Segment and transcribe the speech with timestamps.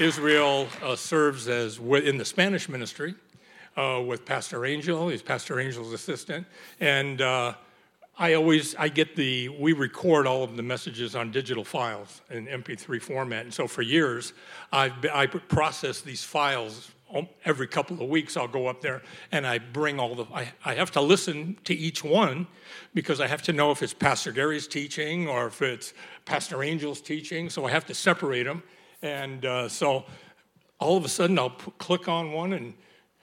[0.00, 3.16] Israel uh, serves as in the Spanish ministry
[3.76, 5.08] uh, with Pastor Angel.
[5.08, 6.46] He's Pastor Angel's assistant,
[6.78, 7.54] and uh,
[8.16, 12.46] I always I get the we record all of the messages on digital files in
[12.46, 14.34] MP3 format, and so for years
[14.72, 16.92] I've been, I process these files
[17.44, 18.36] every couple of weeks.
[18.36, 19.02] I'll go up there
[19.32, 22.46] and I bring all the I, I have to listen to each one
[22.94, 25.92] because I have to know if it's Pastor Gary's teaching or if it's
[26.24, 27.50] Pastor Angel's teaching.
[27.50, 28.62] So I have to separate them
[29.02, 30.04] and uh, so
[30.80, 32.74] all of a sudden, I'll p- click on one, and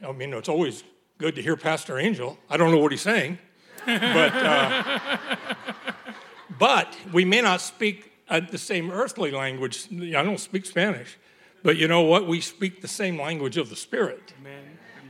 [0.05, 0.83] I mean, it's always
[1.17, 2.37] good to hear Pastor Angel.
[2.49, 3.39] I don't know what he's saying,
[3.85, 5.17] but, uh,
[6.59, 9.87] but we may not speak uh, the same earthly language.
[9.91, 11.17] I don't speak Spanish,
[11.63, 12.27] but you know what?
[12.27, 14.33] We speak the same language of the Spirit.
[14.41, 14.63] Amen.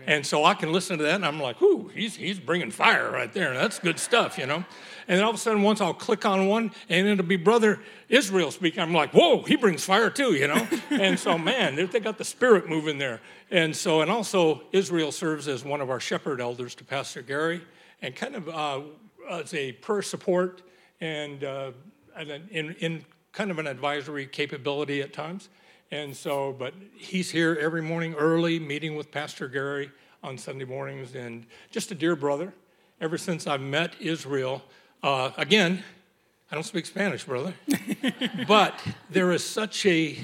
[0.08, 3.10] And so I can listen to that, and I'm like, ooh, he's, he's bringing fire
[3.10, 3.56] right there.
[3.56, 4.64] That's good stuff, you know?
[5.08, 7.80] And then all of a sudden, once I'll click on one, and it'll be Brother
[8.10, 8.82] Israel speaking.
[8.82, 10.68] I'm like, whoa, he brings fire too, you know?
[10.90, 13.22] and so, man, they got the spirit moving there.
[13.52, 17.62] And so, and also, Israel serves as one of our shepherd elders to Pastor Gary,
[18.02, 18.82] and kind of uh,
[19.30, 20.62] as a prayer support
[21.02, 21.72] and, uh,
[22.20, 25.50] in, in kind of an advisory capability at times.
[25.92, 29.92] And so, but he's here every morning early, meeting with Pastor Gary
[30.24, 32.54] on Sunday mornings, and just a dear brother.
[33.00, 34.64] Ever since I met Israel,
[35.06, 35.84] uh, again,
[36.50, 37.54] I don't speak Spanish, brother,
[38.48, 38.74] but
[39.12, 40.18] there is such a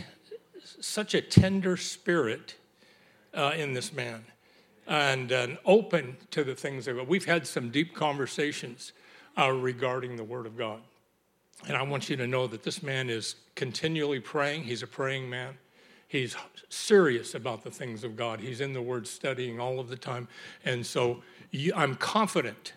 [0.79, 2.55] such a tender spirit
[3.35, 4.25] uh, in this man,
[4.87, 7.07] and uh, open to the things of God.
[7.07, 8.93] We've had some deep conversations
[9.37, 10.79] uh, regarding the Word of God.
[11.67, 14.63] And I want you to know that this man is continually praying.
[14.63, 15.59] He's a praying man.
[16.07, 16.35] He's
[16.69, 18.39] serious about the things of God.
[18.39, 20.27] He's in the Word studying all of the time.
[20.65, 21.21] And so
[21.51, 22.73] you, I'm confident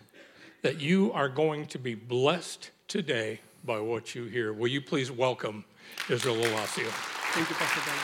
[0.65, 4.51] that you are going to be blessed today by what you hear.
[4.51, 5.63] Will you please welcome
[6.09, 6.87] Israel Olacio?
[7.35, 7.95] Thank you, Pastor Ben.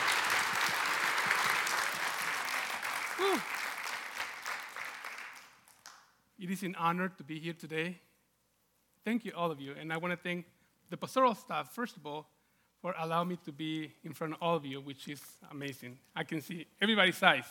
[6.38, 7.98] It is an honor to be here today.
[9.04, 9.74] Thank you, all of you.
[9.76, 10.46] And I want to thank
[10.88, 12.28] the pastoral staff, first of all,
[12.80, 15.98] for allowing me to be in front of all of you, which is amazing.
[16.14, 17.46] I can see everybody's eyes.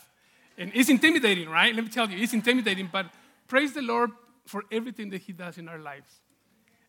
[0.57, 1.75] And it's intimidating, right?
[1.75, 3.07] Let me tell you, it's intimidating, but
[3.49, 4.11] praise the Lord
[4.51, 6.11] for everything that He does in our lives.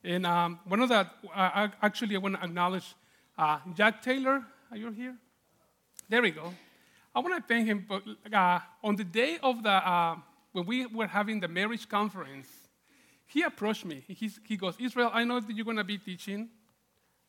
[0.05, 2.95] And um, one of that, uh, actually, I want to acknowledge
[3.39, 4.45] uh, Jack Taylor.
[4.71, 5.17] Are you here?
[6.09, 6.53] There we go.
[7.15, 7.87] I want to thank him.
[7.89, 8.03] But,
[8.35, 10.17] uh, on the day of the, uh,
[10.53, 12.49] when we were having the marriage conference,
[13.27, 14.03] he approached me.
[14.09, 16.49] He's, he goes, Israel, I know that you're going to be teaching.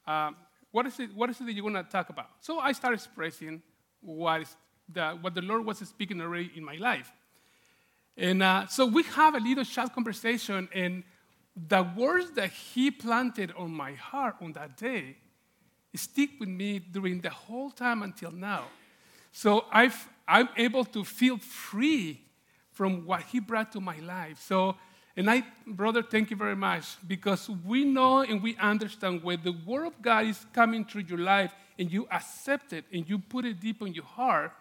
[0.08, 0.36] Um,
[0.72, 2.30] what, is it, what is it that you're going to talk about?
[2.40, 3.62] So I started expressing
[4.02, 4.48] what,
[4.92, 7.12] the, what the Lord was speaking already in my life.
[8.18, 11.04] And uh, so we have a little short conversation, and
[11.56, 15.18] the words that he planted on my heart on that day
[15.96, 18.66] stick with me during the whole time until now.
[19.32, 22.22] So I've, I'm able to feel free
[22.72, 24.42] from what he brought to my life.
[24.42, 24.76] So
[25.16, 29.56] and I, brother, thank you very much because we know and we understand when the
[29.66, 33.46] Word of God is coming through your life and you accept it and you put
[33.46, 34.52] it deep in your heart,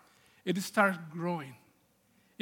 [0.45, 1.55] it starts growing.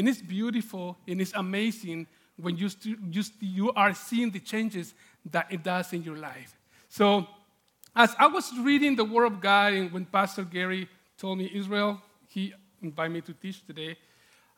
[0.01, 2.07] And it's beautiful and it's amazing
[2.41, 4.95] when you, you, you are seeing the changes
[5.31, 6.57] that it does in your life.
[6.89, 7.27] So,
[7.95, 12.01] as I was reading the Word of God, and when Pastor Gary told me Israel,
[12.29, 13.99] he invited me to teach today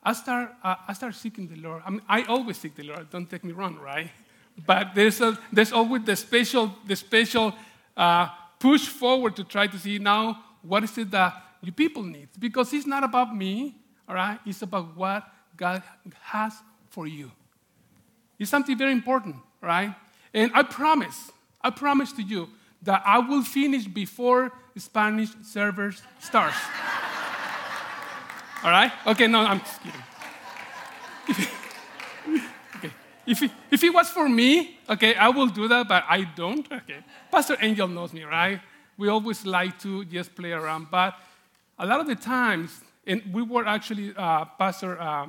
[0.01, 1.81] I start, uh, I start seeking the Lord.
[1.85, 4.09] I, mean, I always seek the Lord, don't take me wrong, right?
[4.65, 7.53] But there's, a, there's always the special, the special
[7.97, 12.29] uh, push forward to try to see now what is it that you people need.
[12.39, 13.75] Because it's not about me,
[14.07, 14.39] all right?
[14.45, 15.23] It's about what
[15.55, 15.83] God
[16.21, 16.53] has
[16.89, 17.31] for you.
[18.39, 19.95] It's something very important, right?
[20.33, 21.31] And I promise,
[21.61, 22.49] I promise to you
[22.81, 26.57] that I will finish before Spanish servers starts.
[28.63, 28.91] All right?
[29.07, 30.01] Okay, no, I'm just kidding.
[32.77, 32.91] okay.
[33.25, 36.69] If it, if it was for me, okay, I will do that, but I don't.
[36.71, 36.99] Okay.
[37.31, 38.59] Pastor Angel knows me, right?
[38.97, 41.15] We always like to just play around, but
[41.79, 45.27] a lot of the times, and we were actually, uh, Pastor uh,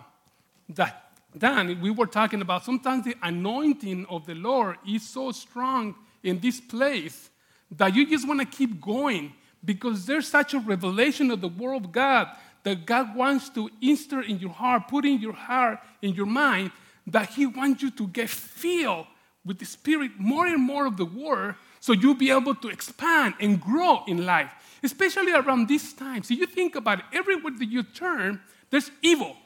[1.37, 6.39] Dan, we were talking about sometimes the anointing of the Lord is so strong in
[6.39, 7.31] this place
[7.71, 9.33] that you just want to keep going
[9.65, 12.29] because there's such a revelation of the Word of God
[12.63, 16.71] that God wants to instil in your heart, put in your heart, in your mind,
[17.07, 19.07] that He wants you to get filled
[19.45, 23.35] with the Spirit more and more of the Word so you'll be able to expand
[23.41, 24.51] and grow in life,
[24.83, 26.23] especially around this time.
[26.23, 28.41] So you think about it, everywhere that you turn,
[28.71, 29.37] there's evil.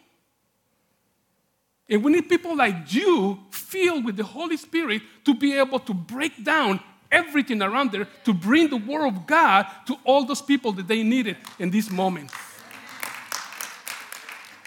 [1.88, 5.94] And we need people like you filled with the Holy Spirit to be able to
[5.94, 6.81] break down
[7.11, 11.02] everything around there to bring the Word of God to all those people that they
[11.02, 12.31] needed in this moment.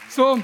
[0.09, 0.43] So,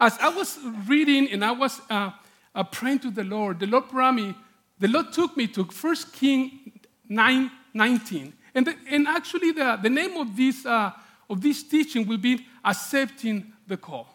[0.00, 2.10] as I was reading and I was uh,
[2.54, 4.34] uh, praying to the Lord, the Lord brought me,
[4.78, 8.32] the Lord took me to 1 King 9 19.
[8.54, 10.92] And, the, and actually, the, the name of this, uh,
[11.28, 14.13] of this teaching will be Accepting the Call.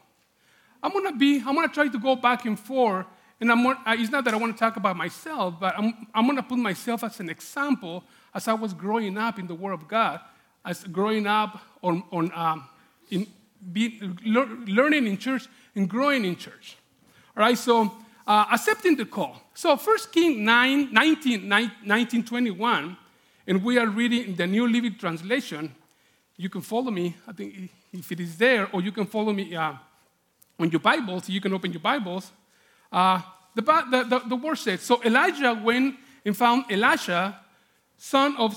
[0.81, 3.05] I'm gonna be, I'm gonna try to go back and forth,
[3.41, 6.57] and I'm, it's not that I wanna talk about myself, but I'm, I'm gonna put
[6.57, 8.03] myself as an example
[8.33, 10.19] as I was growing up in the Word of God,
[10.65, 12.65] as growing up on, on um,
[13.09, 13.27] in,
[14.25, 16.77] learning in church and growing in church.
[17.35, 17.91] All right, so
[18.25, 19.41] uh, accepting the call.
[19.53, 22.97] So 1 King 9, 19, 19, 21,
[23.47, 25.73] and we are reading the New Living Translation.
[26.37, 29.55] You can follow me, I think, if it is there, or you can follow me
[29.55, 29.73] uh,
[30.59, 31.29] on your Bibles.
[31.29, 32.31] You can open your Bibles.
[32.91, 33.21] Uh,
[33.55, 35.95] the, the, the, the word says, So Elijah went
[36.25, 37.39] and found Elisha,
[37.97, 38.53] son of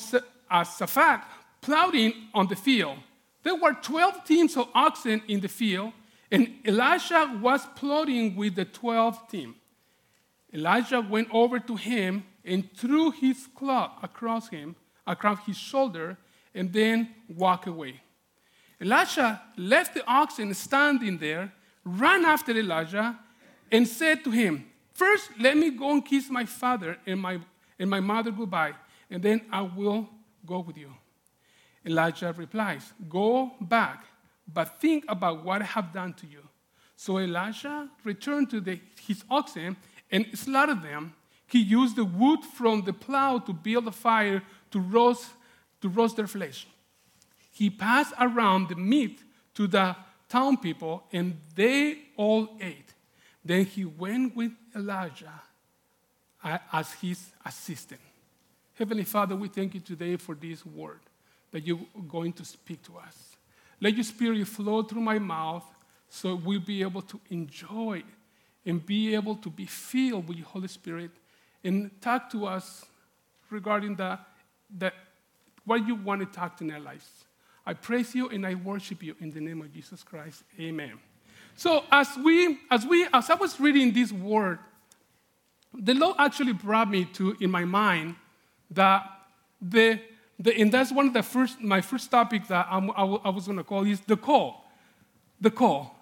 [0.51, 1.23] uh, Shaphat,
[1.61, 2.99] plowing on the field.
[3.43, 5.93] There were 12 teams of oxen in the field,
[6.31, 9.55] and Elisha was plowing with the 12th team.
[10.53, 14.77] Elijah went over to him and threw his cloth across him,
[15.07, 16.19] across his shoulder,
[16.55, 18.01] and then walked away.
[18.81, 21.53] Elisha left the oxen standing there,
[21.85, 23.19] ran after Elijah,
[23.71, 27.39] and said to him, First, let me go and kiss my father and my,
[27.79, 28.75] and my mother goodbye,
[29.11, 30.09] and then I will
[30.45, 30.93] go with you.
[31.85, 34.05] Elijah replies, Go back,
[34.47, 36.43] but think about what I have done to you.
[36.97, 39.77] So Elijah returned to the, his oxen
[40.11, 41.15] and slaughtered them.
[41.47, 45.31] He used the wood from the plow to build a fire to roast,
[45.81, 46.67] to roast their flesh.
[47.51, 49.23] He passed around the meat
[49.55, 49.97] to the
[50.33, 52.95] town people, and they all ate.
[53.45, 55.43] Then he went with Elijah
[56.73, 58.01] as his assistant.
[58.75, 61.01] Heavenly Father, we thank you today for this word
[61.51, 63.37] that you're going to speak to us.
[63.79, 65.65] Let your spirit flow through my mouth
[66.09, 68.03] so we'll be able to enjoy
[68.65, 71.11] and be able to be filled with the Holy Spirit
[71.63, 72.87] and talk to us
[73.51, 74.19] regarding the,
[74.79, 74.93] the,
[75.67, 77.25] what you want to talk to in our lives.
[77.65, 80.43] I praise you and I worship you in the name of Jesus Christ.
[80.59, 80.99] Amen.
[81.55, 84.59] So as we, as we, as I was reading this word,
[85.75, 88.17] the Lord actually brought me to in my mind
[88.71, 89.05] that
[89.61, 90.01] the,
[90.39, 93.47] the and that's one of the first my first topic that I'm, I, I was
[93.47, 94.65] going to call is the call,
[95.41, 95.95] the call.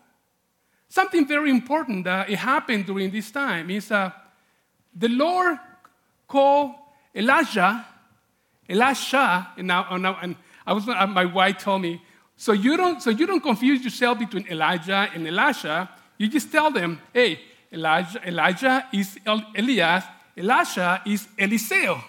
[0.89, 4.11] Something very important that it happened during this time is uh,
[4.95, 5.59] the Lord
[6.27, 6.73] called
[7.15, 7.87] Elijah,
[8.69, 10.37] Elisha, and now, and, now, and
[10.67, 12.03] I was, uh, my wife told me,
[12.37, 15.91] so you don't, so you don't confuse yourself between Elijah and Elisha.
[16.17, 17.41] You just tell them, hey,
[17.73, 20.05] Elijah, Elijah is Elias,
[20.37, 22.03] Elisha is Eliseo.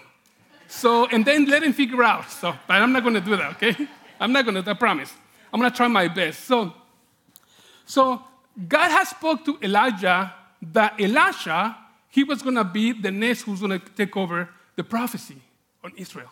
[0.68, 2.30] So, and then let him figure out.
[2.31, 3.75] So, but I'm not going to do that, okay?
[4.19, 5.12] I'm not going to, I promise.
[5.51, 6.45] I'm going to try my best.
[6.45, 6.74] So,
[7.86, 8.21] so
[8.68, 11.75] God has spoke to Elijah that Elisha,
[12.09, 15.42] he was going to be the next who's going to take over the prophecy
[15.83, 16.30] on Israel.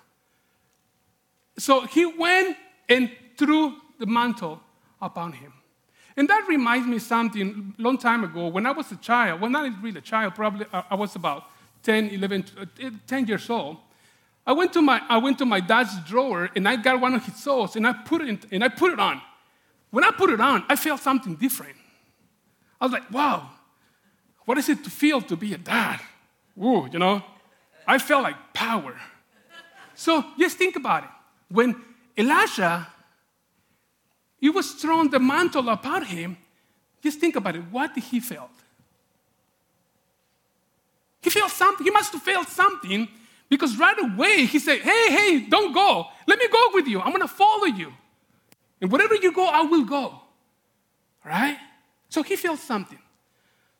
[1.59, 2.57] So he went
[2.87, 4.61] and threw the mantle
[5.01, 5.53] upon him.
[6.15, 9.41] And that reminds me something long time ago when I was a child.
[9.41, 11.43] Well, not really a child, probably I was about
[11.83, 13.77] 10, 11, uh, 10 years old.
[14.45, 17.25] I went to my, I went to my dad's drawer and I got one of
[17.25, 19.21] his socks and I put it in, and I put it on.
[19.91, 21.75] When I put it on, I felt something different.
[22.81, 23.49] I was like, wow,
[24.45, 25.99] what is it to feel to be a dad?
[26.57, 27.23] Ooh, you know,
[27.85, 28.95] I felt like power.
[29.95, 31.09] So just think about it.
[31.49, 31.75] When
[32.17, 32.87] Elijah,
[34.39, 36.37] he was thrown the mantle upon him,
[37.01, 37.63] just think about it.
[37.71, 38.49] What did he feel?
[41.21, 41.83] He felt something.
[41.83, 43.07] He must have felt something
[43.49, 46.05] because right away he said, Hey, hey, don't go.
[46.27, 47.01] Let me go with you.
[47.01, 47.91] I'm going to follow you.
[48.81, 50.21] And wherever you go, I will go.
[51.25, 51.57] Right?
[52.07, 52.99] So he felt something.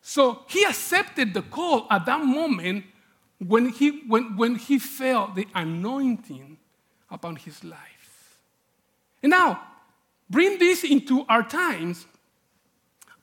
[0.02, 2.84] So he accepted the call at that moment
[3.38, 6.58] when he, when, when he felt the anointing
[7.10, 8.38] upon his life.
[9.22, 9.60] And now,
[10.28, 12.06] bring this into our times.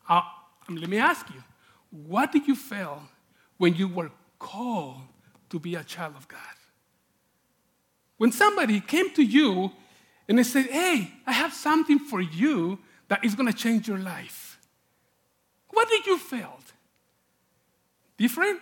[0.07, 0.21] Uh,
[0.69, 1.43] let me ask you,
[1.91, 3.03] what did you feel
[3.57, 5.01] when you were called
[5.49, 6.39] to be a child of God?
[8.17, 9.71] When somebody came to you
[10.27, 13.99] and they said, Hey, I have something for you that is going to change your
[13.99, 14.59] life.
[15.69, 16.59] What did you feel?
[18.17, 18.59] Different?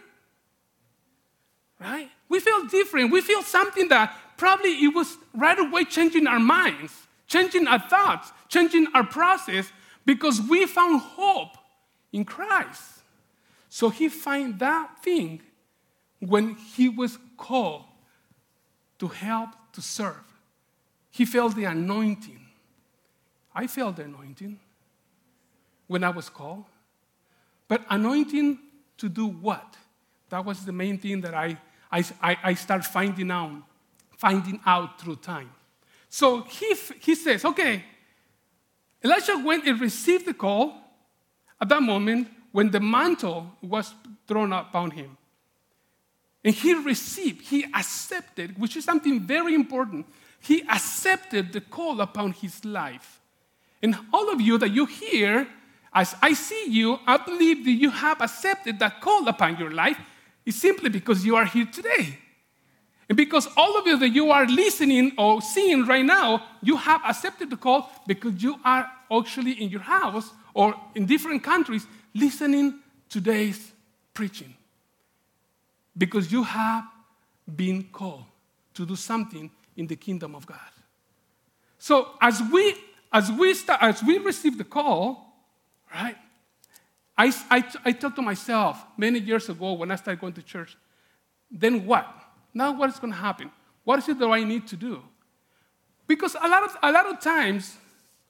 [1.80, 2.10] Right?
[2.30, 3.12] We feel different.
[3.12, 6.94] We feel something that probably it was right away changing our minds,
[7.28, 9.72] changing our thoughts, changing our process
[10.06, 11.58] because we found hope
[12.12, 12.84] in Christ.
[13.70, 15.42] So he found that thing
[16.20, 17.84] when he was called
[19.00, 20.24] to help, to serve.
[21.12, 22.40] He felt the anointing.
[23.54, 24.60] I felt the anointing.
[25.88, 26.66] when I was called.
[27.68, 28.60] But anointing
[28.98, 29.76] to do what?
[30.30, 31.58] That was the main thing that I,
[31.92, 33.62] I, I started finding out,
[34.18, 35.52] finding out through time.
[36.10, 37.84] So he, he says, okay,
[39.04, 40.74] Elisha went and received the call
[41.62, 43.94] at that moment when the mantle was
[44.28, 45.18] thrown upon him.
[46.44, 50.06] And he received, he accepted, which is something very important.
[50.40, 53.20] He accepted the call upon his life.
[53.82, 55.48] And all of you that you hear,
[55.94, 59.98] as I see you, I believe that you have accepted that call upon your life
[60.46, 62.20] is simply because you are here today.
[63.08, 67.02] And because all of you that you are listening or seeing right now, you have
[67.06, 72.80] accepted the call because you are actually in your house or in different countries listening
[73.10, 73.72] today's
[74.14, 74.56] preaching.
[75.98, 76.86] Because you have
[77.56, 78.26] been called
[78.74, 80.60] to do something in the kingdom of God.
[81.78, 82.76] So as we
[83.14, 85.26] as we start, as we receive the call,
[85.94, 86.18] right?
[87.18, 90.76] I, I, I talked to myself many years ago when I started going to church.
[91.50, 92.06] Then what?
[92.56, 93.52] Now what is going to happen?
[93.84, 95.04] What is it that I need to do?
[96.08, 97.76] Because a lot of, a lot of times,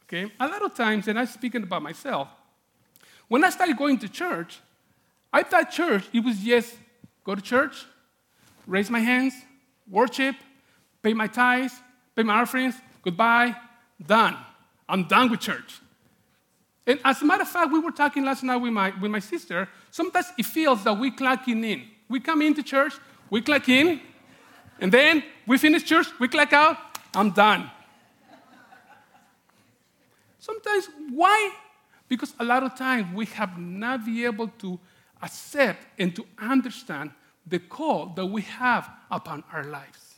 [0.04, 2.28] okay, a lot of times, and I'm speaking about myself,
[3.28, 4.60] when I started going to church,
[5.32, 6.76] I thought church, it was just
[7.24, 7.86] go to church,
[8.66, 9.34] raise my hands,
[9.90, 10.36] worship,
[11.04, 11.74] pay my tithes,
[12.16, 13.56] pay my offerings, goodbye,
[14.04, 14.38] done.
[14.90, 15.80] I'm done with church.
[16.88, 19.20] And as a matter of fact, we were talking last night with my, with my
[19.20, 19.68] sister.
[19.92, 21.84] Sometimes it feels that we clocking in.
[22.10, 22.94] We come into church,
[23.30, 24.02] we clock in,
[24.80, 26.78] and then we finish church, we clock out,
[27.14, 27.70] I'm done.
[30.40, 31.52] Sometimes, why?
[32.08, 34.80] Because a lot of times we have not been able to
[35.22, 37.12] accept and to understand
[37.48, 40.16] the call that we have upon our lives,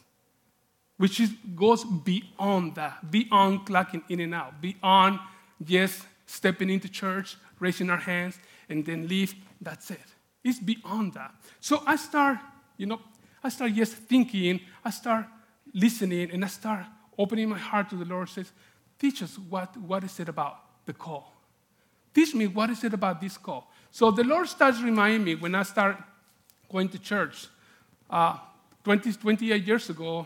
[0.97, 5.19] which is, goes beyond that, beyond clocking in and out, beyond
[5.63, 8.37] just stepping into church, raising our hands,
[8.69, 9.33] and then leave.
[9.61, 9.99] That's it.
[10.43, 11.33] It's beyond that.
[11.59, 12.39] So I start,
[12.77, 12.99] you know,
[13.43, 15.25] I start just thinking, I start
[15.73, 16.85] listening, and I start
[17.17, 18.29] opening my heart to the Lord.
[18.29, 18.51] Says,
[18.99, 21.33] teach us what, what is it about the call?
[22.13, 23.71] Teach me what is it about this call?
[23.91, 25.97] So the Lord starts reminding me when I start
[26.69, 27.47] going to church.
[28.09, 28.37] Uh,
[28.83, 30.25] 20, 28 years ago,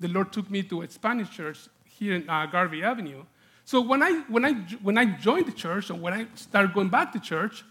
[0.00, 3.22] the Lord took me to a Spanish church here in uh, Garvey Avenue.
[3.64, 6.88] So when I, when, I, when I joined the church, and when I started going
[6.88, 7.64] back to church,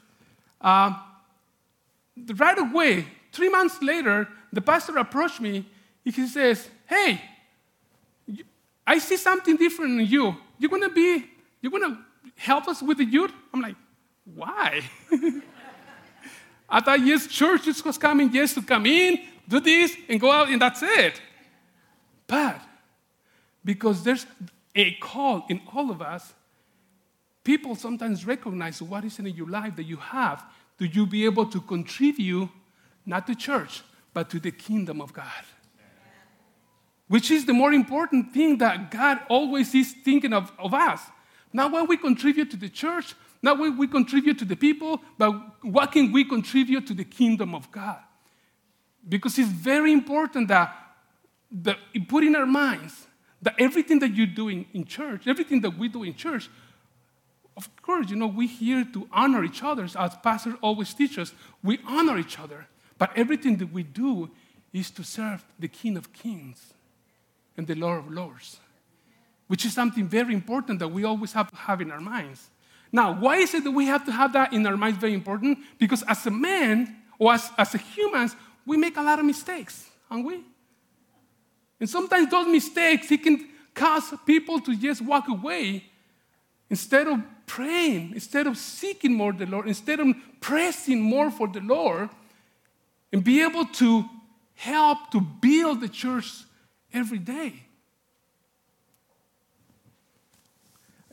[0.61, 0.93] uh,
[2.37, 5.65] right away, three months later, the pastor approached me.
[6.05, 7.21] And he says, Hey,
[8.85, 10.35] I see something different in you.
[10.57, 11.25] You're going to be,
[11.61, 11.97] you're going to
[12.35, 13.31] help us with the youth?
[13.53, 13.75] I'm like,
[14.25, 14.81] Why?
[16.71, 20.31] I thought, yes, church just was coming just to come in, do this, and go
[20.31, 21.21] out, and that's it.
[22.25, 22.61] But
[23.63, 24.25] because there's
[24.73, 26.33] a call in all of us,
[27.43, 30.45] people sometimes recognize what is in your life that you have.
[30.77, 32.47] Do you be able to contribute
[33.05, 35.45] not to church, but to the kingdom of God?
[37.07, 41.01] Which is the more important thing that God always is thinking of, of us.
[41.51, 45.31] Not what we contribute to the church, not what we contribute to the people, but
[45.61, 47.99] what can we contribute to the kingdom of God?
[49.07, 50.73] Because it's very important that,
[51.51, 51.77] that
[52.07, 53.07] put in our minds
[53.41, 56.49] that everything that you're doing in church, everything that we do in church,
[57.57, 59.87] of course, you know, we're here to honor each other.
[59.97, 62.67] As pastors always teach us we honor each other.
[63.01, 64.29] But everything that we do
[64.71, 66.71] is to serve the King of Kings
[67.57, 68.59] and the Lord of Lords,
[69.47, 72.51] which is something very important that we always have to have in our minds.
[72.91, 75.57] Now, why is it that we have to have that in our minds very important?
[75.79, 78.35] Because as a man or as, as humans,
[78.67, 80.43] we make a lot of mistakes, aren't we?
[81.79, 85.85] And sometimes those mistakes, it can cause people to just walk away
[86.69, 91.61] instead of praying, instead of seeking more the Lord, instead of pressing more for the
[91.61, 92.11] Lord,
[93.11, 94.05] and be able to
[94.55, 96.43] help to build the church
[96.93, 97.63] every day.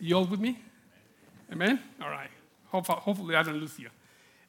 [0.01, 0.59] You all with me?
[1.53, 1.81] Amen?
[2.01, 2.31] All right.
[2.67, 3.89] Hopefully, I don't lose you.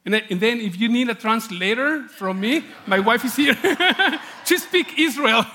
[0.04, 3.56] And then, and then, if you need a translator from me, my wife is here.
[4.44, 5.44] she speaks Israel.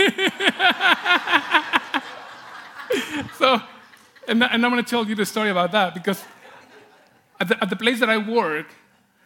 [3.37, 3.61] so,
[4.27, 6.23] and, and I'm going to tell you the story about that because
[7.39, 8.67] at the, at the place that I work,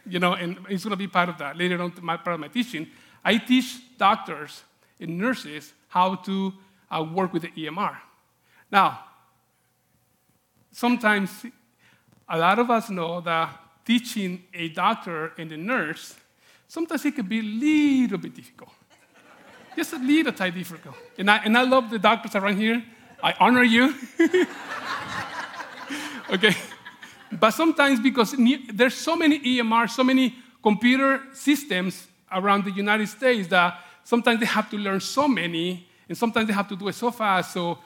[0.05, 2.39] you know, and it's going to be part of that later on, my, part of
[2.39, 2.87] my teaching,
[3.23, 4.63] I teach doctors
[4.99, 6.53] and nurses how to
[6.89, 7.97] uh, work with the EMR.
[8.71, 8.99] Now,
[10.71, 11.45] sometimes
[12.27, 13.49] a lot of us know that
[13.85, 16.15] teaching a doctor and a nurse,
[16.67, 18.71] sometimes it can be a little bit difficult.
[19.75, 20.95] Just a little tiny difficult.
[21.17, 22.83] And I, and I love the doctors around here.
[23.21, 23.95] I honor you.
[26.31, 26.55] okay.
[27.31, 28.35] But sometimes because
[28.73, 34.45] there's so many EMR, so many computer systems around the United States that sometimes they
[34.45, 37.53] have to learn so many, and sometimes they have to do it so fast.
[37.53, 37.77] So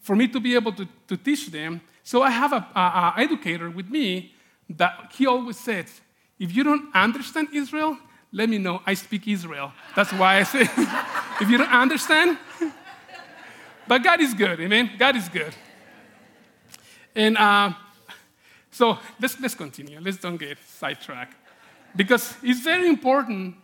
[0.00, 3.88] for me to be able to, to teach them, so I have a, educator with
[3.88, 4.34] me
[4.70, 6.00] that he always says,
[6.38, 7.96] if you don't understand Israel,
[8.32, 8.80] let me know.
[8.86, 9.72] I speak Israel.
[9.96, 10.60] That's why I say,
[11.40, 12.38] if you don't understand,
[13.86, 14.92] but God is good, amen?
[14.98, 15.54] God is good.
[17.14, 17.72] And uh,
[18.70, 19.98] so let's, let's continue.
[20.00, 21.36] Let's don't get sidetracked.
[21.94, 23.56] Because it's very important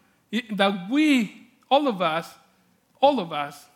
[0.55, 2.29] that we, all of us,
[3.01, 3.67] all of us,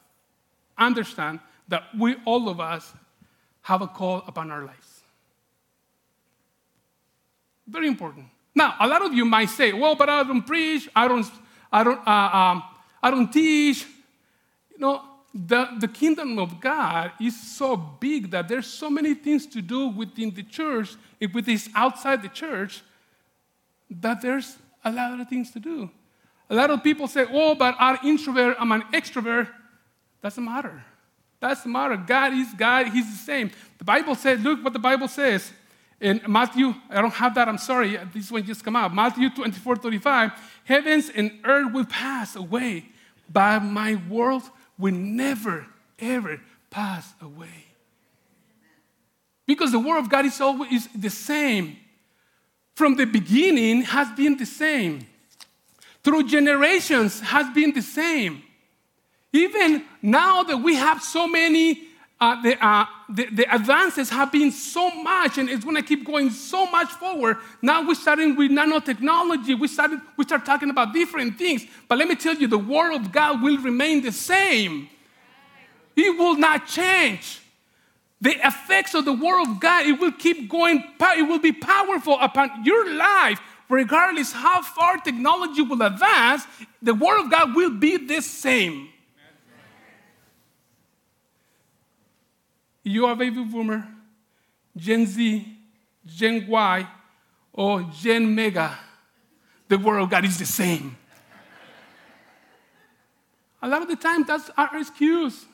[0.77, 2.93] understand that we, all of us,
[3.63, 5.03] have a call upon our lives.
[7.67, 8.27] Very important.
[8.55, 11.27] Now, a lot of you might say, well, but I don't preach, I don't,
[11.71, 12.63] I don't, uh, um,
[13.03, 13.87] I don't teach.
[14.73, 19.47] You know, the, the kingdom of God is so big that there's so many things
[19.49, 22.83] to do within the church, if it is outside the church,
[23.91, 25.91] that there's a lot of things to do.
[26.49, 29.49] A lot of people say, oh, but I'm introvert, I'm an extrovert.
[30.21, 30.85] Doesn't matter.
[31.41, 31.97] Doesn't matter.
[31.97, 33.51] God is God, He's the same.
[33.79, 35.53] The Bible says, look what the Bible says.
[36.01, 38.93] In Matthew, I don't have that, I'm sorry, this one just come out.
[38.93, 40.33] Matthew 24, 35,
[40.65, 42.87] heavens and earth will pass away,
[43.31, 44.43] but my word
[44.81, 45.67] will never,
[45.99, 47.67] ever pass away.
[49.47, 51.77] Because the word of God is always the same.
[52.75, 55.07] From the beginning has been the same.
[56.03, 58.43] Through generations has been the same.
[59.33, 61.90] Even now that we have so many
[62.21, 66.05] uh, the, uh, the, the, advances have been so much and it's going to keep
[66.05, 67.39] going so much forward.
[67.62, 69.59] Now we're starting with nanotechnology.
[69.59, 71.65] We, started, we start talking about different things.
[71.89, 74.91] But let me tell you, the Word of God will remain the same.
[75.97, 77.41] It will not change.
[78.21, 82.19] The effects of the Word of God, it will keep going, it will be powerful
[82.21, 86.45] upon your life, regardless how far technology will advance,
[86.83, 88.91] the Word of God will be the same.
[92.82, 93.86] You are baby boomer,
[94.76, 95.47] Gen Z,
[96.06, 96.88] Gen Y,
[97.52, 98.78] or Gen Mega,
[99.69, 100.97] the word of God is the same.
[103.62, 105.45] A lot of the time, that's our excuse.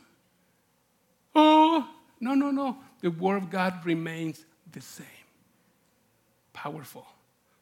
[1.34, 1.88] Oh,
[2.20, 2.78] no, no, no.
[3.00, 5.06] The word of God remains the same.
[6.52, 7.06] Powerful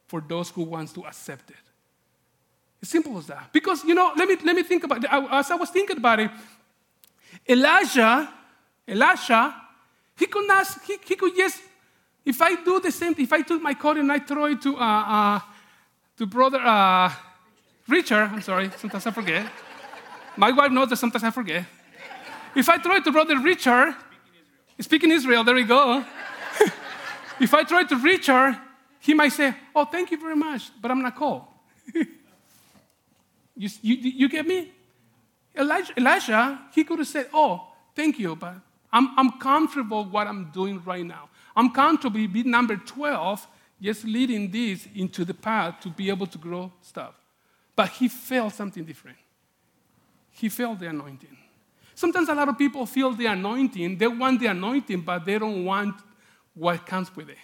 [0.07, 1.57] for those who wants to accept it.
[2.83, 3.53] As simple as that.
[3.53, 5.11] Because, you know, let me, let me think about it.
[5.11, 6.31] As I was thinking about it,
[7.49, 8.29] Elijah,
[8.87, 9.65] Elisha
[10.17, 11.61] he could not, he, he could just,
[12.25, 14.77] if I do the same, if I took my coat and I throw it to,
[14.77, 15.41] uh, uh,
[16.17, 17.13] to brother uh,
[17.89, 19.47] Richard, I'm sorry, sometimes I forget.
[20.37, 21.65] My wife knows that sometimes I forget.
[22.55, 23.95] If I throw it to brother Richard,
[24.81, 26.05] speaking Israel, there we go.
[27.41, 28.57] if I throw it to Richard,
[29.01, 31.43] he might say, Oh, thank you very much, but I'm not called.
[31.95, 32.09] you,
[33.83, 34.73] you, you get me?
[35.57, 38.55] Elijah, Elijah, he could have said, Oh, thank you, but
[38.95, 41.29] I'm, I'm comfortable what I'm doing right now.
[41.57, 43.47] I'm comfortable being number 12,
[43.83, 47.15] just leading this into the path to be able to grow stuff.
[47.75, 49.19] But he felt something different.
[50.31, 51.37] He felt the anointing.
[51.97, 55.65] Sometimes a lot of people feel the anointing, they want the anointing, but they don't
[55.65, 55.97] want
[56.55, 57.39] what comes with it.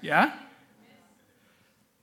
[0.00, 0.32] Yeah?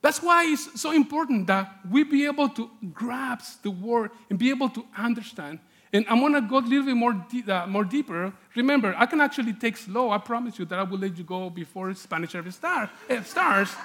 [0.01, 4.49] That's why it's so important that we be able to grasp the word and be
[4.49, 5.59] able to understand.
[5.91, 8.31] And I'm going to go a little bit more, uh, more deeper.
[8.55, 10.11] Remember, I can actually take slow.
[10.11, 13.75] I promise you that I will let you go before Spanish ever start, eh, starts.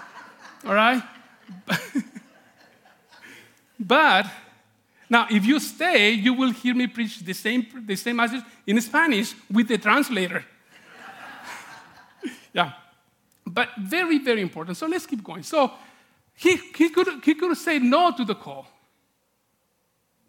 [0.65, 1.03] All right?
[3.81, 4.27] but
[5.09, 8.81] now, if you stay, you will hear me preach the same, the same message in
[8.81, 10.45] Spanish with the translator.
[12.53, 12.73] yeah.
[13.47, 14.77] But very, very important.
[14.77, 15.43] So let's keep going.
[15.43, 15.73] So,
[16.35, 18.67] he, he, could, he could have said no to the call,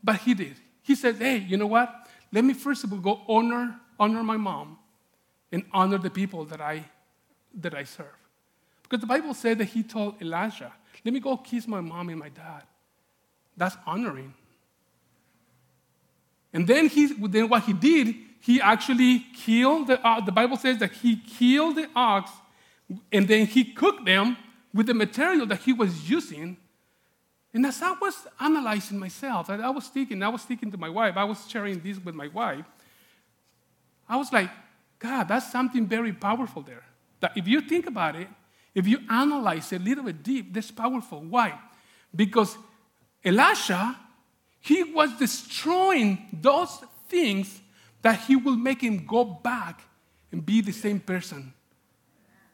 [0.04, 0.56] but he did.
[0.84, 2.08] He said, hey, you know what?
[2.32, 4.78] Let me first of all go honor, honor my mom
[5.52, 6.86] and honor the people that I,
[7.56, 8.06] that I serve.
[8.84, 10.72] Because the Bible said that he told Elijah,
[11.04, 12.64] let me go kiss my mom and my dad.
[13.58, 14.34] That's honoring.
[16.54, 20.78] And then, he, then what he did, he actually killed the, uh, the Bible says
[20.78, 22.30] that he killed the ox
[23.12, 24.38] and then he cooked them
[24.76, 26.58] with the material that he was using.
[27.54, 31.16] And as I was analyzing myself, I was thinking, I was thinking to my wife,
[31.16, 32.66] I was sharing this with my wife.
[34.10, 34.50] I was like,
[35.00, 36.84] God, that's something very powerful there.
[37.22, 38.28] That if you think about it,
[38.76, 41.22] if you analyze it a little bit deep, that's powerful.
[41.22, 41.58] Why?
[42.14, 42.58] Because
[43.24, 43.98] Elisha,
[44.60, 47.62] he was destroying those things
[48.02, 49.82] that he will make him go back
[50.34, 51.54] and be the same person.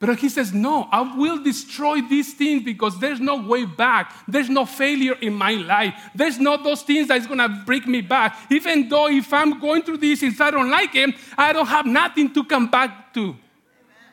[0.01, 4.11] But he says, No, I will destroy these things because there's no way back.
[4.27, 5.93] There's no failure in my life.
[6.15, 8.35] There's not those things that's gonna break me back.
[8.49, 11.85] Even though if I'm going through this, if I don't like him, I don't have
[11.85, 13.37] nothing to come back to.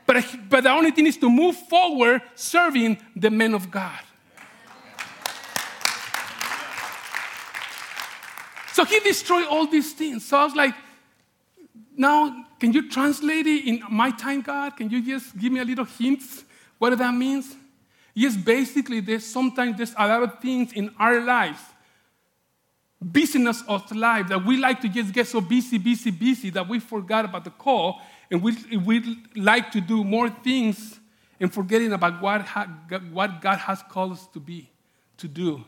[0.05, 4.01] But, but the only thing is to move forward serving the men of God.
[8.75, 10.27] So he destroyed all these things.
[10.27, 10.75] So I was like,
[11.97, 14.77] now, can you translate it in my time, God?
[14.77, 16.45] Can you just give me a little hints
[16.79, 17.55] what that means?
[18.15, 21.61] Yes, basically, there's sometimes there's a lot of things in our lives,
[23.13, 26.81] business of life, that we like to just get so busy, busy, busy that we
[26.81, 30.99] forgot about the call, and we, we like to do more things
[31.41, 32.47] and forgetting about what,
[33.13, 34.69] what God has called us to be,
[35.19, 35.65] to do.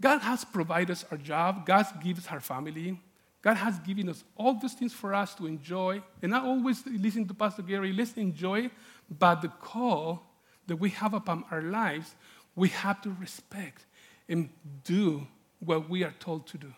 [0.00, 3.00] God has provided us our job, God gives our family,
[3.42, 6.00] God has given us all these things for us to enjoy.
[6.22, 8.70] And I always listen to Pastor Gary, let's enjoy,
[9.18, 10.22] but the call
[10.68, 12.14] that we have upon our lives,
[12.54, 13.84] we have to respect
[14.28, 14.48] and
[14.84, 15.26] do
[15.58, 16.72] what we are told to do.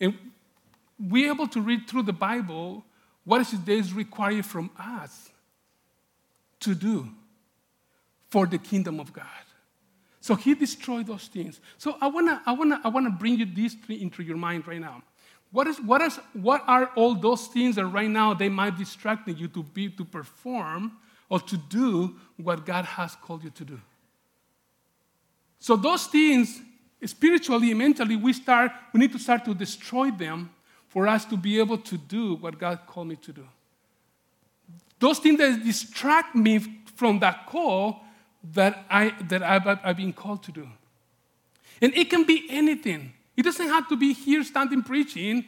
[0.00, 0.18] And
[0.98, 2.84] we're able to read through the Bible
[3.24, 5.30] what is it that is required from us
[6.60, 7.08] to do
[8.30, 9.26] for the kingdom of God.
[10.22, 11.58] So he destroyed those things.
[11.78, 14.80] So I wanna, I wanna, I wanna bring you these three into your mind right
[14.80, 15.02] now.
[15.50, 19.28] What, is, what, is, what are all those things that right now they might distract
[19.28, 20.92] you to be to perform
[21.28, 23.80] or to do what God has called you to do?
[25.58, 26.60] So those things,
[27.04, 30.50] spiritually mentally, we start, we need to start to destroy them
[30.86, 33.46] for us to be able to do what God called me to do.
[35.00, 36.60] Those things that distract me
[36.94, 38.02] from that call
[38.54, 40.68] that, I, that I've, I've been called to do.
[41.80, 43.12] And it can be anything.
[43.36, 45.44] It doesn't have to be here standing preaching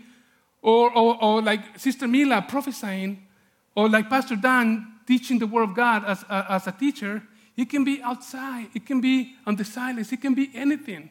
[0.62, 3.26] or, or, or like Sister Mila prophesying
[3.74, 7.22] or like Pastor Dan teaching the Word of God as, uh, as a teacher.
[7.57, 11.11] It can be outside, it can be on the silence, it can be anything.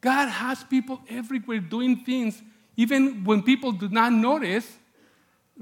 [0.00, 2.40] God has people everywhere doing things,
[2.76, 4.78] even when people do not notice.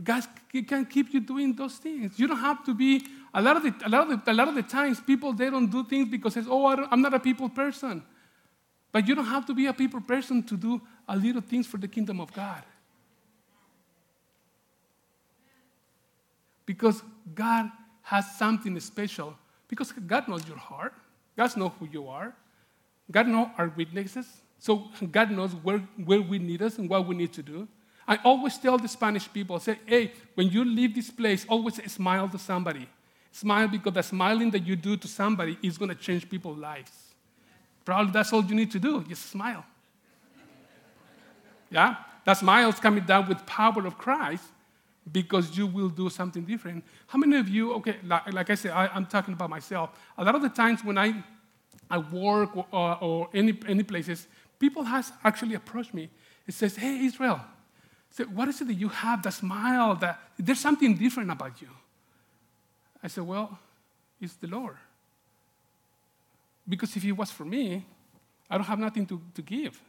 [0.02, 0.22] God
[0.68, 2.18] can keep you doing those things.
[2.18, 3.04] You don't have to be
[3.36, 5.50] a lot of the, a lot of the, a lot of the times, people, they
[5.50, 8.02] don't do things because they say, oh, I'm not a people person.
[8.90, 11.76] But you don't have to be a people person to do a little things for
[11.76, 12.62] the kingdom of God.
[16.64, 17.02] Because
[17.34, 17.70] God
[18.00, 19.34] has something special.
[19.68, 20.94] Because God knows your heart.
[21.36, 22.34] God knows who you are.
[23.10, 24.26] God knows our weaknesses.
[24.58, 27.68] So God knows where, where we need us and what we need to do.
[28.08, 32.30] I always tell the Spanish people, say, hey, when you leave this place, always smile
[32.30, 32.88] to somebody.
[33.36, 36.90] Smile because the smiling that you do to somebody is going to change people's lives.
[37.84, 39.62] Probably that's all you need to do, just smile.
[41.70, 41.96] Yeah?
[42.24, 44.44] That smile is coming down with power of Christ
[45.12, 46.82] because you will do something different.
[47.08, 49.90] How many of you, okay, like, like I said, I, am talking about myself.
[50.16, 51.22] A lot of the times when I,
[51.90, 56.08] I work or, or, any, any places, people has actually approached me.
[56.46, 57.42] It says, hey, Israel,
[58.12, 61.68] so what is it that you have, that smile, that there's something different about you?
[63.02, 63.58] I said, Well,
[64.20, 64.76] it's the Lord.
[66.68, 67.84] Because if it was for me,
[68.50, 69.80] I don't have nothing to, to give.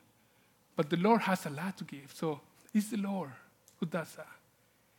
[0.76, 2.13] But the Lord has a lot to give.
[2.13, 2.39] So
[2.74, 3.32] it's the Lord
[3.80, 4.28] who does that.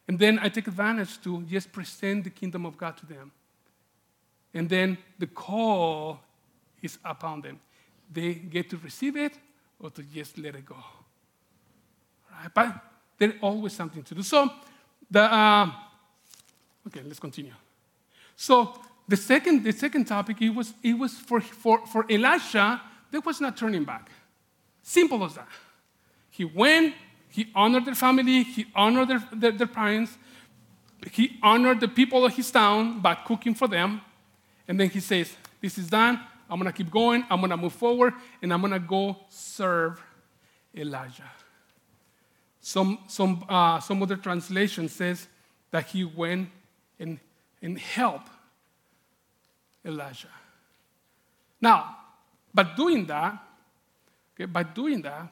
[0.09, 3.31] And then I take advantage to just present the kingdom of God to them.
[4.55, 6.21] And then the call
[6.83, 7.61] is upon them.
[8.11, 9.35] They get to receive it
[9.79, 10.77] or to just let it go.
[12.33, 12.51] Right?
[12.55, 12.85] But
[13.18, 14.23] there's always something to do.
[14.23, 14.51] So,
[15.11, 15.71] the, uh,
[16.87, 17.53] okay, let's continue.
[18.40, 18.72] So
[19.09, 23.40] the second, the second topic, it was, it was for, for, for Elisha, there was
[23.40, 24.09] not turning back.
[24.81, 25.48] Simple as that.
[26.31, 26.94] He went,
[27.31, 30.16] he honored their family, he honored their, their, their parents,
[31.11, 34.03] he honored the people of his town by cooking for them.
[34.68, 36.20] And then he says, This is done.
[36.48, 37.24] I'm going to keep going.
[37.29, 40.01] I'm going to move forward, and I'm going to go serve
[40.74, 41.31] Elijah.
[42.61, 45.27] Some, some, uh, some other translation says
[45.72, 46.51] that he went
[47.01, 47.18] and
[47.62, 48.23] and help
[49.85, 50.29] Elijah.
[51.61, 51.97] Now,
[52.55, 53.38] by doing that,
[54.35, 55.29] okay, by doing that,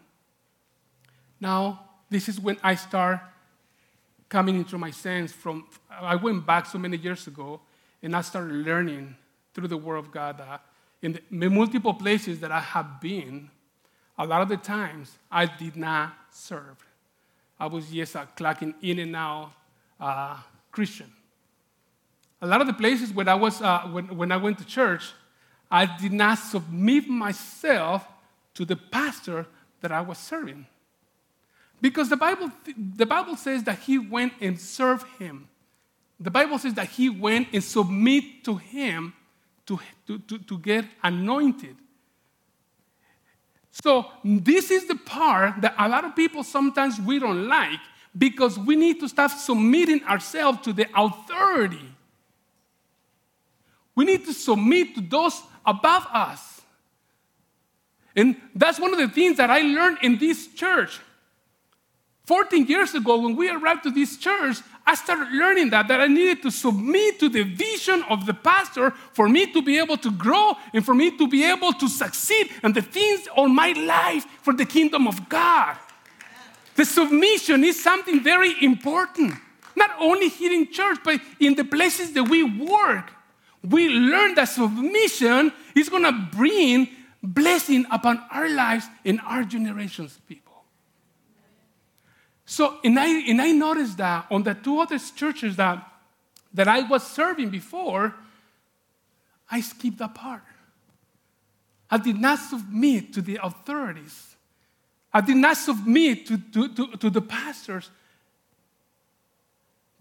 [1.41, 3.21] now this is when I start
[4.29, 7.61] coming into my sense from I went back so many years ago
[8.03, 9.17] and I started learning
[9.55, 10.62] through the Word of God that
[11.03, 13.51] in the multiple places that I have been,
[14.19, 16.77] a lot of the times I did not serve.
[17.59, 19.53] I was just a clocking in and out
[20.01, 20.39] uh,
[20.73, 21.12] Christian.
[22.40, 25.12] A lot of the places where I was, uh, when, when I went to church,
[25.70, 28.07] I did not submit myself
[28.55, 29.46] to the pastor,
[29.81, 30.66] that I was serving.
[31.81, 35.49] Because the Bible, the Bible says that he went and served him.
[36.18, 39.12] The Bible says that he went and submit to him
[39.66, 41.77] to, to, to, to get anointed.
[43.70, 47.81] So this is the part that a lot of people sometimes we don't like
[48.16, 51.94] because we need to start submitting ourselves to the authority.
[53.97, 56.61] We need to submit to those above us.
[58.15, 61.01] And that's one of the things that I learned in this church.
[62.27, 66.07] 14 years ago, when we arrived to this church, I started learning that, that I
[66.09, 70.11] needed to submit to the vision of the pastor for me to be able to
[70.11, 74.25] grow and for me to be able to succeed and the things of my life
[74.43, 75.77] for the kingdom of God.
[76.75, 79.35] The submission is something very important,
[79.77, 83.13] not only here in church, but in the places that we work.
[83.68, 86.88] We learn that submission is going to bring
[87.22, 90.64] blessing upon our lives and our generations, people.
[92.44, 95.85] So, and I, and I noticed that on the two other churches that,
[96.55, 98.14] that I was serving before,
[99.50, 100.42] I skipped that part.
[101.90, 104.37] I did not submit to the authorities.
[105.12, 107.90] I did not submit to, to, to, to the pastors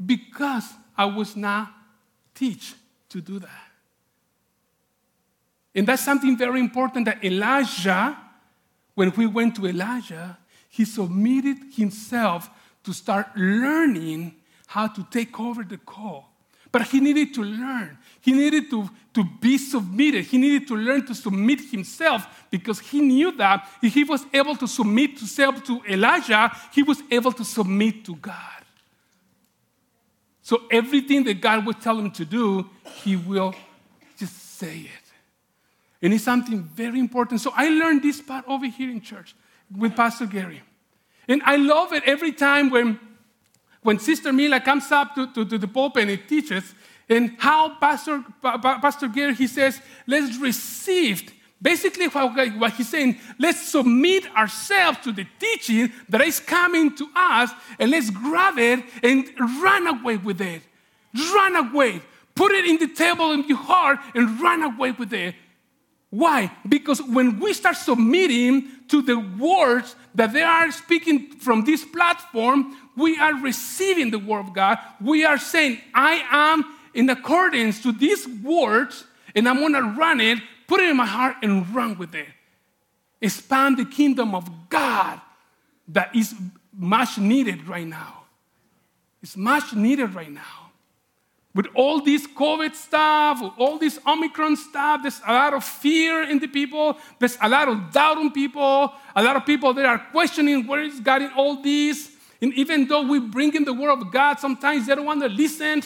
[0.04, 0.66] because
[0.98, 1.72] I was not
[2.34, 2.74] teach
[3.16, 3.68] to do that.
[5.74, 8.18] And that's something very important that Elijah,
[8.94, 10.38] when we went to Elijah,
[10.70, 12.50] he submitted himself
[12.84, 14.36] to start learning
[14.68, 16.30] how to take over the call.
[16.72, 17.98] But he needed to learn.
[18.20, 20.26] He needed to, to be submitted.
[20.26, 24.58] He needed to learn to submit himself because he knew that if he was able
[24.58, 28.55] to submit himself to Elijah, he was able to submit to God.
[30.46, 32.70] So everything that God would tell him to do,
[33.02, 33.56] he will
[34.16, 35.06] just say it.
[36.04, 37.42] And it's something very important.
[37.42, 39.34] So I learned this part over here in church
[39.76, 40.62] with Pastor Gary.
[41.28, 43.00] And I love it every time when,
[43.82, 46.76] when Sister Mila comes up to, to, to the pulpit and teaches,
[47.10, 51.34] and how Pastor, Pastor Gary, he says, let's receive.
[51.62, 57.50] Basically, what, he's saying, let's submit ourselves to the teaching that is coming to us,
[57.80, 59.30] and let's grab it and
[59.62, 60.62] run away with it.
[61.34, 62.02] Run away.
[62.36, 65.36] Put it in the table in your heart and run away with it.
[66.10, 66.52] Why?
[66.68, 72.76] Because when we start submitting to the words that they are speaking from this platform,
[72.96, 74.78] we are receiving the word of God.
[75.02, 76.64] We are saying, I am
[76.94, 81.38] in accordance to these words, and I'm gonna run it, put it in my heart,
[81.42, 82.28] and run with it.
[83.22, 85.22] Expand the kingdom of God
[85.90, 86.36] that is
[86.74, 88.24] much needed right now.
[89.22, 90.66] It's much needed right now
[91.56, 96.38] with all this COVID stuff, all this Omicron stuff, there's a lot of fear in
[96.38, 96.98] the people.
[97.18, 98.94] There's a lot of doubt in people.
[99.16, 102.12] A lot of people that are questioning where is God in all this.
[102.42, 105.30] And even though we bring in the word of God, sometimes they don't want to
[105.30, 105.82] listen.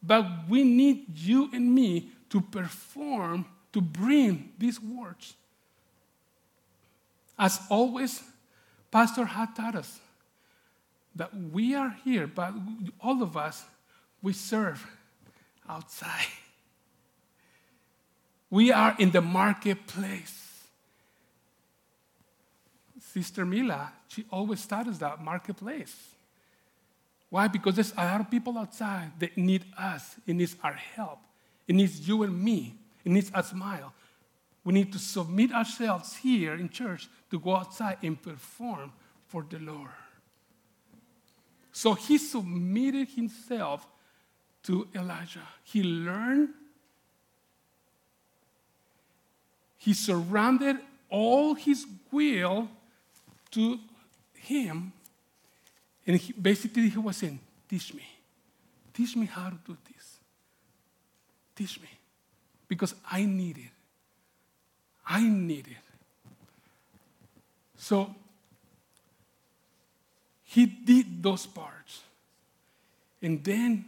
[0.00, 5.34] But we need you and me to perform, to bring these words.
[7.38, 8.22] As always,
[8.90, 10.00] Pastor had taught us
[11.14, 12.54] that we are here, but
[13.00, 13.64] all of us
[14.22, 14.84] we serve
[15.68, 16.26] outside.
[18.50, 20.64] We are in the marketplace.
[22.98, 25.94] Sister Mila, she always taught us that marketplace.
[27.28, 27.48] Why?
[27.48, 30.16] Because there's a lot of people outside that need us.
[30.26, 31.18] It needs our help.
[31.68, 32.74] It needs you and me.
[33.04, 33.92] It needs a smile.
[34.64, 38.92] We need to submit ourselves here in church to go outside and perform
[39.26, 39.90] for the Lord.
[41.70, 43.86] So he submitted himself
[44.64, 45.46] to Elijah.
[45.62, 46.48] He learned,
[49.76, 50.78] he surrounded
[51.08, 52.68] all his will
[53.52, 53.78] to
[54.34, 54.92] him,
[56.06, 58.02] and he, basically he was saying, Teach me.
[58.94, 59.97] Teach me how to do this.
[61.58, 61.88] Teach me.
[62.68, 63.72] Because I need it.
[65.04, 65.76] I need it.
[67.76, 68.14] So
[70.44, 72.02] he did those parts.
[73.20, 73.86] And then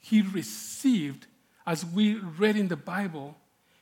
[0.00, 1.28] he received,
[1.64, 3.36] as we read in the Bible,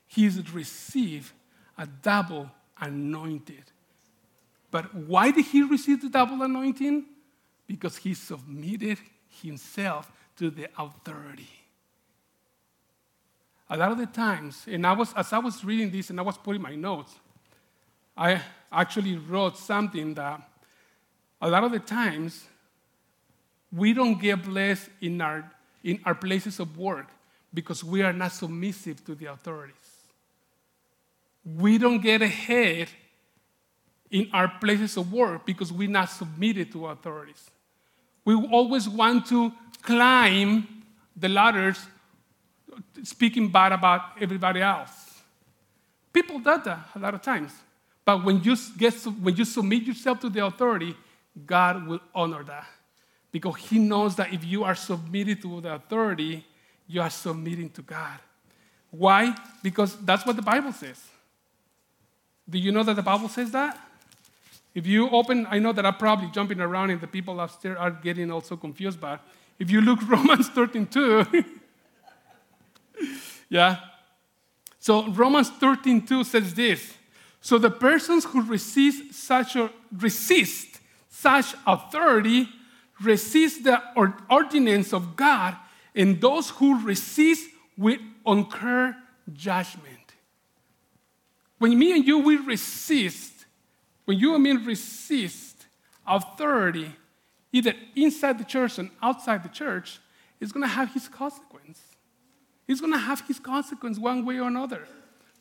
[0.06, 1.32] he received
[1.78, 3.64] a double anointed.
[4.70, 7.06] But why did he receive the double anointing?
[7.66, 8.98] Because he submitted
[9.40, 11.57] himself to the authority.
[13.70, 16.22] A lot of the times, and I was, as I was reading this and I
[16.22, 17.12] was putting my notes,
[18.16, 18.40] I
[18.72, 20.40] actually wrote something that
[21.40, 22.44] a lot of the times
[23.72, 25.50] we don't get blessed in our
[25.84, 27.06] in our places of work
[27.54, 29.74] because we are not submissive to the authorities.
[31.44, 32.88] We don't get ahead
[34.10, 37.50] in our places of work because we're not submitted to authorities.
[38.24, 39.52] We always want to
[39.82, 40.66] climb
[41.16, 41.86] the ladders
[43.02, 45.20] speaking bad about everybody else.
[46.12, 47.52] People do that a lot of times.
[48.04, 50.96] But when you, get, when you submit yourself to the authority,
[51.46, 52.66] God will honor that.
[53.30, 56.46] Because He knows that if you are submitted to the authority,
[56.86, 58.18] you are submitting to God.
[58.90, 59.34] Why?
[59.62, 60.98] Because that's what the Bible says.
[62.48, 63.78] Do you know that the Bible says that?
[64.74, 67.90] If you open, I know that I'm probably jumping around and the people upstairs are
[67.90, 69.20] getting also confused, but
[69.58, 71.26] if you look Romans 13 2,
[73.48, 73.76] yeah.
[74.78, 76.94] So Romans 13 2 says this.
[77.40, 82.48] So the persons who resist such a, resist such authority
[83.02, 83.80] resist the
[84.30, 85.56] ordinance of God,
[85.94, 88.96] and those who resist will incur
[89.32, 89.84] judgment.
[91.58, 93.32] When me and you we resist,
[94.04, 95.66] when you and me resist
[96.06, 96.94] authority,
[97.52, 99.98] either inside the church and outside the church,
[100.40, 101.80] it's going to have his consequence.
[102.68, 104.86] It's going to have his consequence one way or another.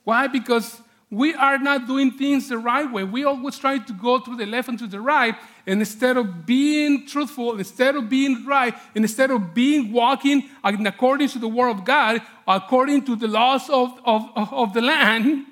[0.06, 0.28] Why?
[0.28, 3.04] Because we are not doing things the right way.
[3.04, 5.36] We always try to go to the left and to the right,
[5.66, 11.30] and instead of being truthful, instead of being right, and instead of being walking according
[11.30, 15.46] to the word of God, according to the laws of, of, of the land,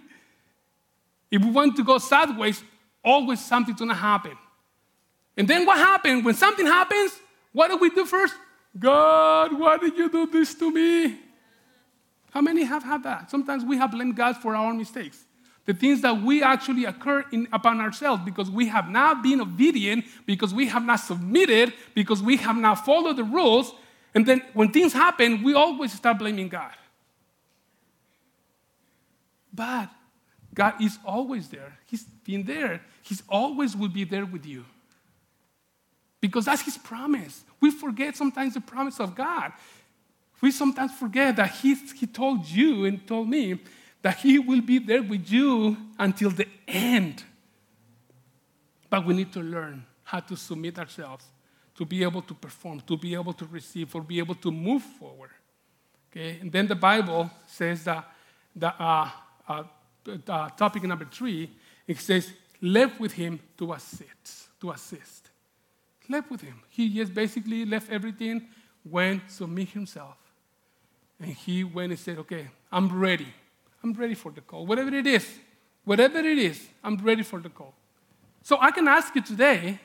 [1.32, 2.62] if we want to go sideways,
[3.04, 4.38] always something's gonna happen.
[5.38, 6.24] And then what happens?
[6.24, 7.12] When something happens,
[7.52, 8.36] what do we do first?
[8.78, 11.20] God, why did you do this to me?
[12.36, 13.32] How many have had that?
[13.32, 15.24] Sometimes we have blamed God for our mistakes.
[15.64, 20.04] The things that we actually occur in, upon ourselves because we have not been obedient,
[20.26, 23.74] because we have not submitted, because we have not followed the rules.
[24.14, 26.74] And then when things happen, we always start blaming God.
[29.54, 29.90] But
[30.54, 31.80] God is always there.
[31.86, 32.82] He's been there.
[33.02, 34.66] He's always will be there with you.
[36.20, 37.46] Because that's His promise.
[37.62, 39.54] We forget sometimes the promise of God.
[40.46, 43.58] We sometimes forget that he, he told you and told me
[44.04, 47.24] that He will be there with you until the end.
[48.88, 51.26] But we need to learn how to submit ourselves
[51.76, 54.84] to be able to perform, to be able to receive, or be able to move
[54.84, 55.32] forward.
[56.12, 56.38] Okay?
[56.40, 58.08] And then the Bible says that
[58.56, 59.10] the uh,
[59.50, 59.64] uh,
[60.28, 61.50] uh, topic number three,
[61.88, 62.32] it says,
[62.62, 65.32] left with him to assist, to assist.
[66.08, 66.62] Left with him.
[66.70, 68.48] He just basically left everything,
[68.84, 70.18] went, submit himself.
[71.20, 73.28] And he went and said, okay, I'm ready.
[73.84, 74.66] I'm ready for the call.
[74.66, 75.28] Whatever it is,
[75.84, 77.74] whatever it is, I'm ready for the call.
[78.42, 79.80] So I can ask you today,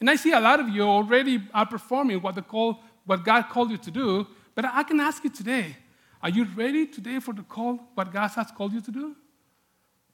[0.00, 3.48] and I see a lot of you already are performing what the call, what God
[3.48, 5.76] called you to do, but I can ask you today,
[6.22, 9.16] are you ready today for the call, what God has called you to do?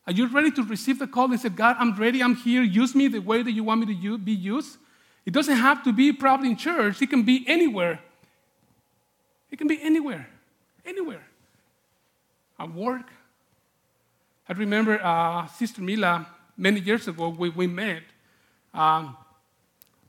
[0.06, 2.94] Are you ready to receive the call and say, God, I'm ready, I'm here, use
[2.94, 4.78] me the way that you want me to be used?
[5.24, 8.00] It doesn't have to be probably in church, it can be anywhere.
[9.50, 10.28] It can be anywhere,
[10.84, 11.26] anywhere.
[12.58, 13.10] At work,
[14.48, 18.02] I remember uh, Sister Mila, many years ago, we, we met.
[18.74, 19.16] Um,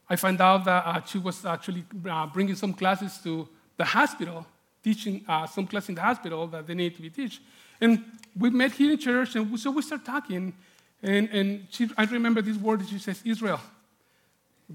[0.10, 4.45] I found out that uh, she was actually uh, bringing some classes to the hospital,
[4.84, 7.39] teaching uh, some class in the hospital that they need to be taught.
[7.79, 8.03] And
[8.38, 10.53] we met here in church, and so we started talking.
[11.01, 13.60] And, and she, I remember this word she says, Israel,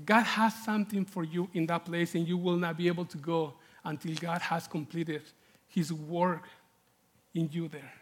[0.04, 3.18] God has something for you in that place, and you will not be able to
[3.18, 3.54] go
[3.85, 5.22] until God has completed
[5.68, 6.44] his work
[7.35, 7.92] in you there.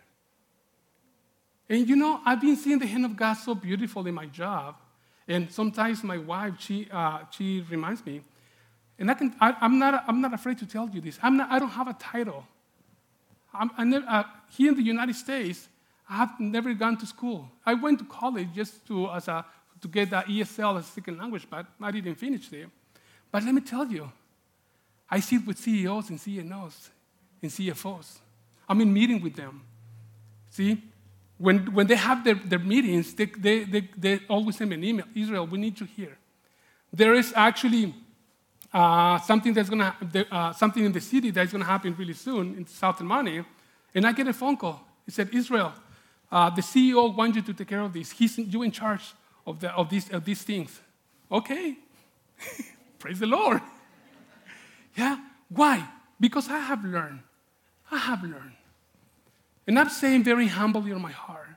[1.69, 4.77] And you know, I've been seeing the hand of God so beautiful in my job.
[5.27, 8.23] And sometimes my wife, she, uh, she reminds me,
[8.99, 11.19] and I can, I, am not, I'm not afraid to tell you this.
[11.23, 12.47] I'm not, I don't have a title.
[13.53, 15.69] I'm, I never, uh, here in the United States,
[16.09, 17.51] I have never gone to school.
[17.65, 19.45] I went to college just to, as a,
[19.81, 22.67] to get that ESL as a second language, but I didn't finish there.
[23.33, 24.13] But let me tell you,
[25.11, 26.91] I sit with CEOs and CNOs
[27.45, 28.19] and CFOs.
[28.69, 29.63] I'm in meeting with them.
[30.51, 30.83] See,
[31.39, 34.85] when, when they have their, their meetings, they, they, they, they always send me an
[34.85, 36.17] email Israel, we need you here.
[36.93, 37.95] There is actually
[38.73, 42.57] uh, something that's to uh, something in the city that's going to happen really soon
[42.57, 43.45] in South Money,
[43.95, 44.81] and I get a phone call.
[45.05, 45.73] He said, Israel,
[46.31, 48.11] uh, the CEO wants you to take care of this.
[48.11, 49.15] He's you in charge
[49.47, 50.81] of, the, of, these, of these things.
[51.31, 51.77] Okay,
[52.99, 53.61] praise the Lord.
[54.97, 55.19] yeah,
[55.49, 55.87] why?
[56.19, 57.21] Because I have learned.
[57.91, 58.53] I have learned
[59.67, 61.49] and I'm saying very humbly in my heart,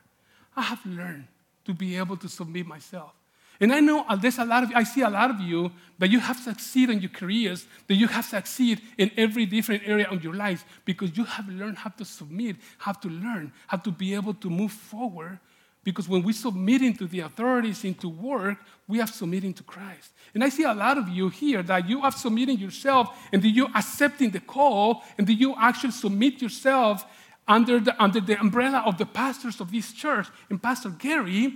[0.56, 1.28] I have learned
[1.66, 3.12] to be able to submit myself.
[3.60, 6.20] And I know there's a lot of I see a lot of you that you
[6.20, 10.36] have succeeded in your careers, that you have succeeded in every different area of your
[10.36, 14.36] life because you have learned how to submit, how to learn, how to be able
[14.36, 15.40] to move forward
[15.88, 18.58] Because when we submit into the authorities into work,
[18.90, 20.12] we are submitting to Christ.
[20.34, 23.48] And I see a lot of you here that you are submitting yourself and that
[23.48, 27.06] you accepting the call and that you actually submit yourself
[27.48, 31.54] under the, under the umbrella of the pastors of this church and Pastor Gary,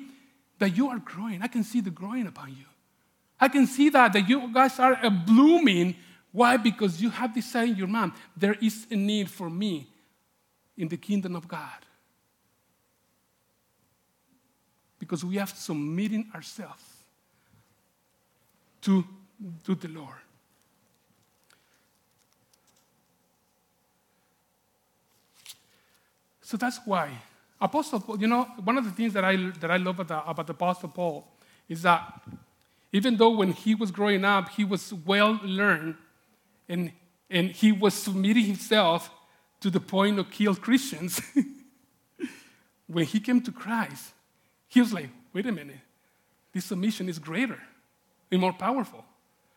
[0.60, 1.42] that you are growing.
[1.42, 2.68] I can see the growing upon you.
[3.38, 5.98] I can see that, that you guys are blooming.
[6.32, 6.56] Why?
[6.56, 9.90] Because you have decided in your mind, there is a need for me
[10.78, 11.86] in the kingdom of God.
[15.02, 16.84] Because we have submitting ourselves
[18.82, 19.04] to,
[19.64, 20.22] to the Lord.
[26.44, 27.10] So that's why.
[27.60, 30.46] Apostle Paul, you know, one of the things that I, that I love about, about
[30.46, 31.28] the Apostle Paul
[31.68, 32.22] is that
[32.94, 35.96] even though when he was growing up, he was well learned
[36.70, 36.92] and,
[37.28, 39.10] and he was submitting himself
[39.62, 41.22] to the point of kill Christians,
[42.88, 44.12] when he came to Christ,
[44.72, 45.82] he was like, wait a minute,
[46.54, 47.60] this submission is greater
[48.32, 49.04] and more powerful.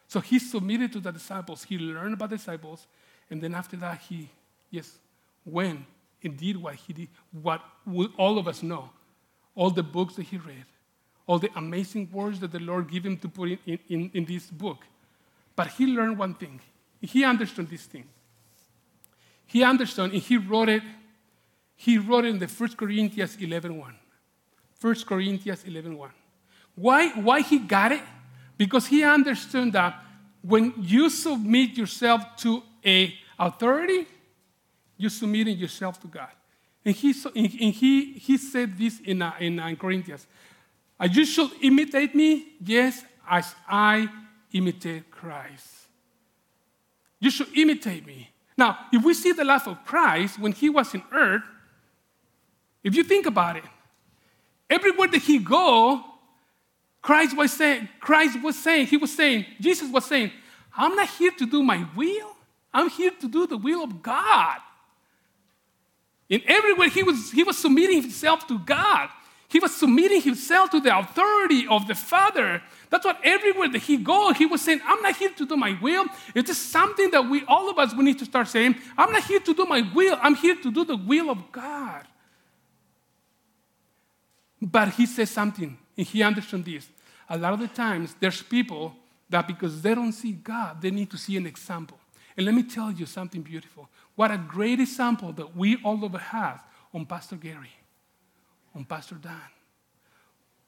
[0.09, 1.63] So he submitted to the disciples.
[1.63, 2.89] He learned about the disciples,
[3.31, 4.29] and then after that, he,
[4.71, 4.99] yes,
[5.45, 5.85] went
[6.25, 7.63] and did what he did, what
[8.17, 8.91] all of us know,
[9.55, 10.65] all the books that he read,
[11.29, 14.47] all the amazing words that the Lord gave him to put in, in, in this
[14.51, 14.79] book.
[15.55, 16.61] But he learned one thing.
[17.01, 18.09] He understood this thing.
[19.47, 20.83] He understood and he wrote it.
[21.77, 23.79] He wrote it in the 1 Corinthians 11.1.
[23.79, 23.95] 1
[24.93, 26.11] Corinthians 11.1.
[26.75, 28.03] Why, why he got it?
[28.59, 30.03] Because he understood that
[30.43, 34.07] when you submit yourself to a authority,
[34.97, 36.29] you're submitting yourself to God.
[36.85, 40.27] And he, and he, he said this in, uh, in, uh, in Corinthians.
[41.01, 44.09] Uh, you should imitate me, yes, as I
[44.53, 45.67] imitate Christ.
[47.19, 48.31] You should imitate me.
[48.57, 51.43] Now, if we see the life of Christ when he was in earth,
[52.83, 53.65] if you think about it,
[54.75, 56.05] everywhere that he go,
[57.01, 60.31] Christ was saying, Christ was saying, he was saying, Jesus was saying,
[60.77, 62.31] I'm not here to do my will.
[62.73, 64.59] I'm here to do the will of God.
[66.29, 69.11] In everywhere he was, he was submitting himself to God.
[69.49, 72.61] He was submitting himself to the authority of the Father.
[72.91, 75.79] That's what everywhere that he go, he was saying, I'm not here to do my
[75.81, 76.07] will.
[76.35, 79.13] It is just something that we, all of us, we need to start saying, I'm
[79.13, 80.19] not here to do my will.
[80.21, 82.05] I'm here to do the will of God.
[84.65, 86.89] But he says something, and he understands this.
[87.29, 88.95] A lot of the times, there's people
[89.29, 91.99] that because they don't see God, they need to see an example.
[92.37, 93.89] And let me tell you something beautiful.
[94.15, 96.63] What a great example that we all of have
[96.93, 97.71] on Pastor Gary
[98.75, 99.51] on Pastor Dan,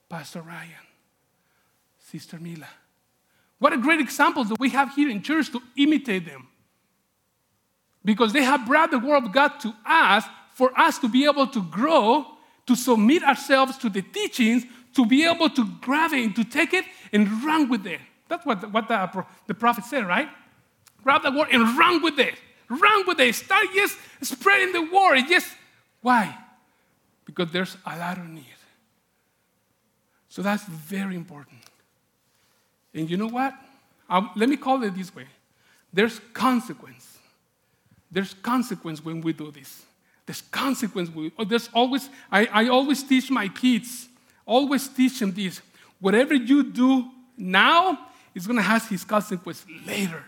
[0.09, 0.71] Pastor Ryan,
[1.99, 2.69] Sister Mila.
[3.59, 6.47] What a great example that we have here in church to imitate them.
[8.05, 10.25] Because they have brought the Word of God to us
[10.55, 12.27] for us to be able to grow,
[12.67, 14.65] to submit ourselves to the teachings,
[14.95, 18.01] to be able to grab it and to take it and run with it.
[18.29, 20.29] That's what, the, what the, the prophet said, right?
[21.03, 22.35] Grab the word and run with it.
[22.69, 23.35] Run with it.
[23.35, 25.23] Start just spreading the word.
[25.29, 25.49] Just
[26.01, 26.37] why?
[27.27, 28.45] because there's a lot of need.
[30.31, 31.59] So that's very important.
[32.95, 33.53] And you know what?
[34.09, 35.27] Um, let me call it this way
[35.93, 37.19] there's consequence.
[38.11, 39.85] There's consequence when we do this.
[40.27, 41.11] There's consequence.
[41.39, 44.09] Oh, there's always, I, I always teach my kids,
[44.45, 45.63] always teach them this.
[46.01, 47.07] Whatever you do
[47.37, 47.99] now
[48.35, 50.23] is going to have his consequence later.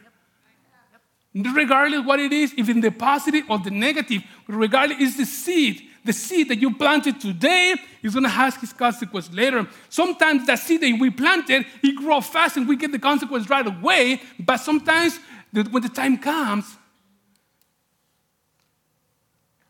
[1.34, 5.88] Regardless what it is, if in the positive or the negative, regardless, it's the seed
[6.08, 9.66] the seed that you planted today is going to have his consequence later.
[9.90, 13.66] Sometimes that seed that we planted, it grows fast and we get the consequence right
[13.66, 14.22] away.
[14.38, 15.20] But sometimes
[15.52, 16.77] when the time comes,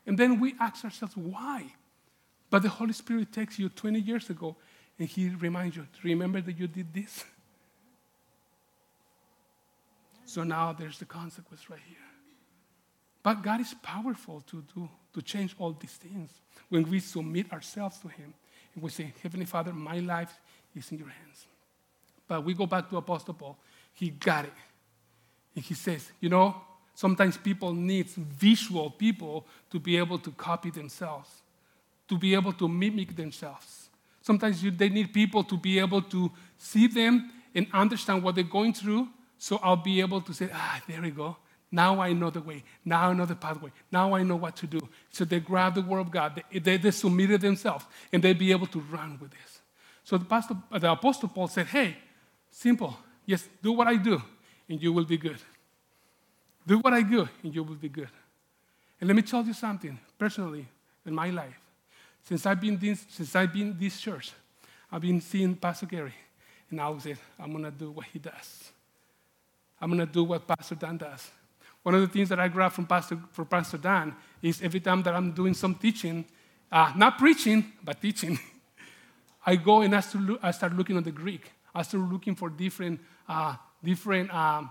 [0.09, 1.67] and then we ask ourselves, why?
[2.49, 4.57] But the Holy Spirit takes you 20 years ago
[4.99, 7.25] and He reminds you, remember that you did this?
[10.25, 11.99] So now there's the consequence right here.
[13.23, 16.31] But God is powerful to do to change all these things
[16.71, 18.33] when we submit ourselves to Him
[18.75, 20.33] and we say, Heavenly Father, my life
[20.75, 21.47] is in your hands.
[22.27, 23.59] But we go back to Apostle Paul.
[23.93, 24.53] He got it.
[25.55, 26.57] And he says, you know,
[26.99, 31.31] sometimes people need visual people to be able to copy themselves,
[32.09, 33.89] to be able to mimic themselves.
[34.21, 38.43] Sometimes you, they need people to be able to see them and understand what they're
[38.43, 39.07] going through.
[39.39, 41.37] So I'll be able to say, ah, there we go.
[41.71, 42.65] Now I know the way.
[42.85, 43.71] Now I know the pathway.
[43.93, 44.81] Now I know what to do.
[45.11, 46.43] So they grab the word of God.
[46.51, 49.61] They, they, they submitted themselves, and they'd be able to run with this.
[50.03, 51.97] So the, pastor, the Apostle Paul said, Hey,
[52.51, 52.99] simple.
[53.25, 54.21] Yes, do what I do,
[54.69, 55.39] and you will be good.
[56.69, 58.11] Do what I do, and you will be good.
[59.01, 60.67] And let me tell you something personally
[61.07, 61.59] in my life.
[62.25, 64.33] since I've been this, since I've been this church,
[64.93, 66.13] I've been seeing Pastor Gary,
[66.71, 68.71] and I was say, I'm gonna do what he does.
[69.81, 71.31] I'm gonna do what Pastor Dan does.
[71.83, 75.03] One of the things that I grab from Pastor, from Pastor Dan is every time
[75.05, 76.27] that I'm doing some teaching,
[76.71, 78.39] uh, not preaching, but teaching,
[79.47, 81.51] I go and I start, look, I start looking at the Greek.
[81.75, 84.71] I start looking for different, uh, different um,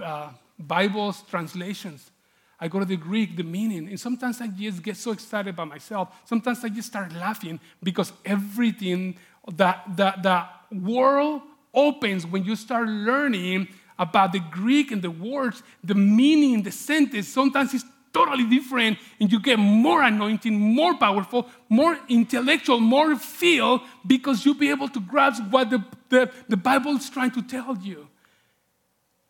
[0.00, 0.30] uh,
[0.66, 2.10] Bibles translations.
[2.58, 5.64] I go to the Greek, the meaning, and sometimes I just get so excited by
[5.64, 6.14] myself.
[6.24, 9.16] Sometimes I just start laughing because everything
[9.56, 10.46] that the, the
[10.78, 11.42] world
[11.74, 13.66] opens when you start learning
[13.98, 19.32] about the Greek and the words, the meaning, the sentence, sometimes it's totally different, and
[19.32, 25.00] you get more anointing, more powerful, more intellectual, more feel, because you'll be able to
[25.00, 28.06] grasp what the, the, the Bible is trying to tell you.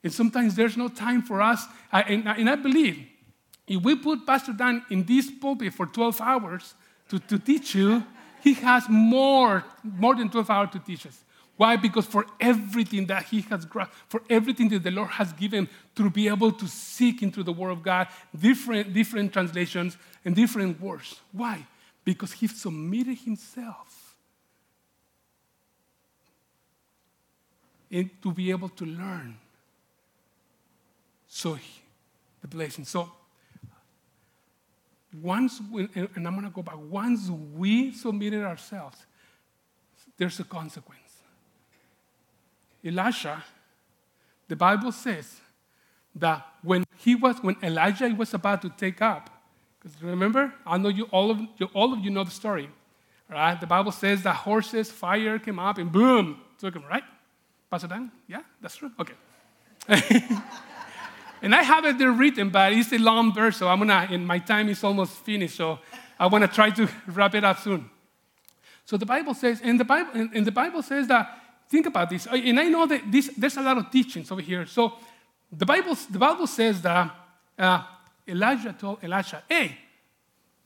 [0.03, 1.65] And sometimes there's no time for us.
[1.93, 3.07] And, and, I believe
[3.67, 6.75] if we put Pastor Dan in this pulpit for 12 hours
[7.09, 8.05] to, to teach you,
[8.43, 11.23] he has more, more than 12 hours to teach us.
[11.57, 11.77] Why?
[11.77, 13.67] Because for everything that he has
[14.09, 17.71] for everything that the Lord has given to be able to seek into the Word
[17.71, 21.21] of God, different, different translations and different words.
[21.31, 21.65] Why?
[22.05, 24.17] Because he submitted himself
[27.91, 29.37] to be able to learn.
[31.35, 31.59] So
[32.43, 32.85] the blessing.
[32.85, 33.11] So
[35.23, 38.99] once, we, and I'm going to go back, once we submitted ourselves,
[40.19, 41.01] there's a consequence.
[42.85, 43.43] Elisha,
[44.47, 45.41] the Bible says
[46.17, 49.31] that when he was, when Elijah was about to take up,
[49.81, 52.69] because remember, I know you all of you, all of you know the story,
[53.31, 53.59] right?
[53.59, 57.05] The Bible says that horses, fire came up and boom, took him, right?
[57.71, 58.13] Pastor Dan?
[58.29, 58.91] Yeah, that's true.
[59.01, 59.15] Okay.
[61.43, 64.09] and I have it there written, but it's a long verse, so I'm gonna.
[64.11, 65.79] And my time is almost finished, so
[66.19, 67.91] I want to try to wrap it up soon.
[68.85, 72.27] So the Bible says, and the Bible, and, the Bible says that Think about this.
[72.27, 74.67] Uh, and I know that this, there's a lot of teachings over here.
[74.67, 74.93] So
[75.51, 77.11] the Bible, the Bible says that
[77.59, 77.83] uh,
[78.29, 79.79] Elijah told Elisha, hey,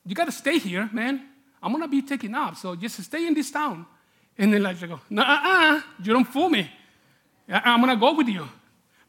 [0.04, 1.24] you got to stay here, man.
[1.62, 2.56] I'm to be taken up.
[2.56, 3.86] So just stay in this town.
[4.36, 6.68] And Elijah goes, nah, uh-uh, you don't fool me.
[7.48, 8.48] I'm to go with you.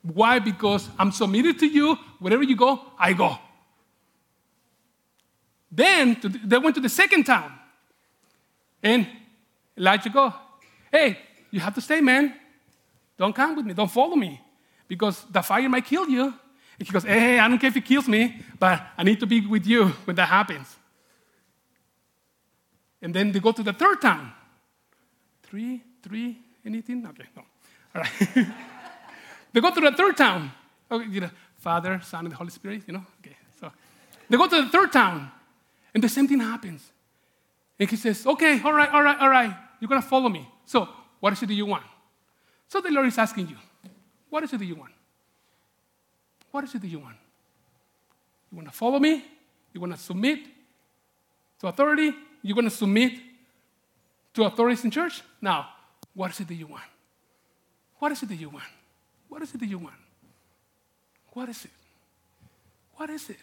[0.01, 0.39] Why?
[0.39, 1.95] Because I'm submitted to you.
[2.19, 3.37] Wherever you go, I go.
[5.71, 7.51] Then they went to the second town.
[8.81, 9.07] And
[9.77, 10.33] Elijah go,
[10.91, 11.17] hey,
[11.51, 12.33] you have to stay, man.
[13.17, 13.73] Don't come with me.
[13.73, 14.39] Don't follow me.
[14.87, 16.33] Because the fire might kill you.
[16.79, 19.25] And he goes, Hey, I don't care if it kills me, but I need to
[19.25, 20.75] be with you when that happens.
[23.01, 24.31] And then they go to the third town.
[25.43, 27.05] Three, three, anything?
[27.07, 27.43] Okay, no.
[27.95, 28.47] All right.
[29.57, 30.51] they go to the third town.
[30.91, 33.03] Okay, you know, Father, Son, and the Holy Spirit, you know?
[33.19, 33.71] Okay, so
[34.29, 35.31] they go to the third town,
[35.95, 36.91] and the same thing happens.
[37.79, 40.47] And he says, Okay, all right, all right, all right, you're gonna follow me.
[40.67, 40.87] So
[41.19, 41.81] what is it that you want?
[42.67, 43.55] So the Lord is asking you,
[44.29, 44.91] what is it that you want?
[46.51, 47.15] What is it that you want?
[48.51, 49.25] You want to follow me?
[49.73, 50.37] You want to submit
[51.61, 52.11] to authority?
[52.43, 53.13] You want to submit
[54.35, 55.23] to authorities in church?
[55.41, 55.69] Now,
[56.13, 56.83] what is it that you want?
[57.97, 58.63] What is it that you want?
[59.29, 59.95] What is it that you want?
[61.33, 61.71] What is it?
[62.95, 63.37] What is it?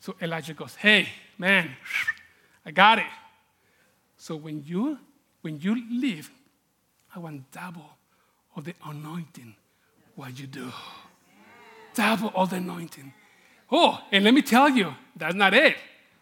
[0.00, 1.08] So Elijah goes, Hey,
[1.38, 1.70] man,
[2.66, 3.06] I got it.
[4.16, 4.98] So when you
[5.42, 6.30] when you leave
[7.14, 7.96] I want double
[8.54, 9.54] of the anointing
[10.14, 10.70] what you do.
[11.94, 13.12] Double of the anointing.
[13.72, 15.76] Oh, and let me tell you, that's not it.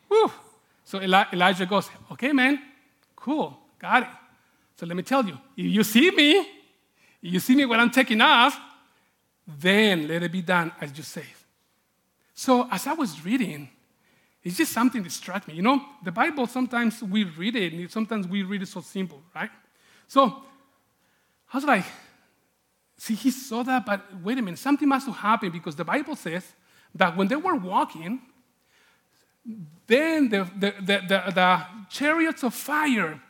[0.09, 0.31] Whew.
[0.85, 2.59] So Elijah goes, okay, man,
[3.17, 4.09] cool, got it.
[4.77, 6.47] So let me tell you, if you see me,
[7.21, 8.59] you see me when I'm taking off,
[9.47, 11.25] then let it be done as you say.
[12.35, 13.69] So as I was reading,
[14.43, 15.55] it's just something that struck me.
[15.55, 19.21] You know, the Bible, sometimes we read it, and sometimes we read it so simple,
[19.35, 19.51] right?
[20.07, 20.43] So
[21.53, 21.85] I was like,
[22.97, 26.14] see, he saw that, but wait a minute, something must have happened because the Bible
[26.14, 26.45] says
[26.95, 28.21] that when they were walking,
[29.87, 33.21] then the, the, the, the, the chariots of fire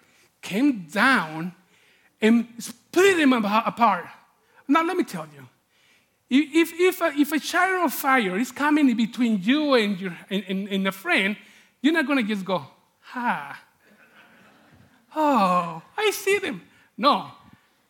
[0.43, 1.55] came down
[2.21, 4.07] and split them apart.
[4.67, 5.47] Now, let me tell you.
[6.31, 10.45] If, if, a, if a chariot of fire is coming between you and, your, and,
[10.47, 11.37] and, and a friend,
[11.81, 12.63] you're not going to just go,
[13.01, 13.63] ha.
[15.17, 16.61] Oh, I see them.
[16.97, 17.31] No,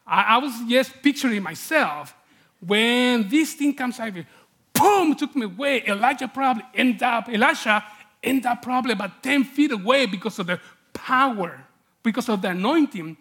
[0.06, 2.14] I, I was just picturing myself
[2.64, 4.24] when this thing comes over,
[4.72, 5.84] boom, took me away.
[5.86, 7.84] Elijah probably ended up, Elisha
[8.22, 10.60] ended up probably about 10 feet away because of the
[10.92, 11.64] power,
[12.02, 13.16] because of the anointing.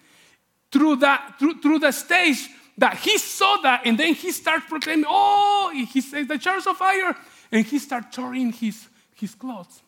[0.72, 5.06] Through that, through, through the stage that he saw that, and then he starts proclaiming,
[5.08, 7.16] oh, he says the chariots of fire,
[7.52, 9.82] and he starts tearing his, his clothes.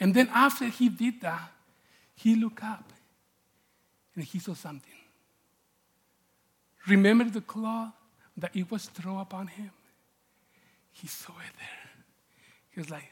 [0.00, 1.50] And then after he did that,
[2.14, 2.92] he looked up
[4.14, 4.92] and he saw something.
[6.86, 7.92] Remember the cloth
[8.36, 9.70] that it was thrown upon him?
[10.92, 12.04] He saw it there.
[12.70, 13.10] He was like,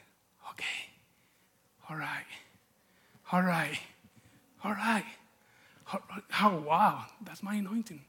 [0.51, 0.89] okay,
[1.89, 2.25] all right,
[3.31, 3.79] all right,
[4.63, 5.05] all right.
[5.93, 8.01] Oh, wow, that's my anointing.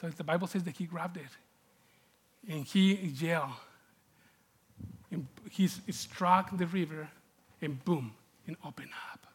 [0.00, 1.22] So the Bible says that he grabbed it
[2.48, 3.50] and he yelled.
[5.10, 7.08] And he struck the river
[7.62, 8.12] and boom,
[8.46, 9.26] and opened up.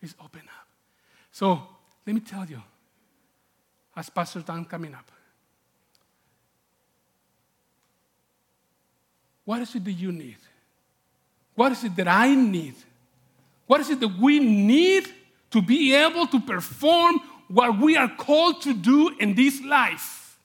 [0.00, 0.66] It's opened up.
[1.32, 1.60] So
[2.06, 2.62] let me tell you,
[3.96, 5.10] as Pastor Dan coming up,
[9.44, 10.38] what is it that you need?
[11.54, 12.74] What is it that I need?
[13.66, 15.08] What is it that we need
[15.50, 20.38] to be able to perform what we are called to do in this life?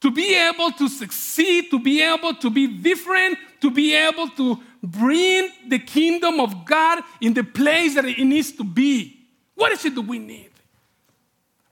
[0.00, 4.60] To be able to succeed, to be able to be different, to be able to
[4.82, 9.18] bring the kingdom of God in the place that it needs to be.
[9.54, 10.50] What is it that we need?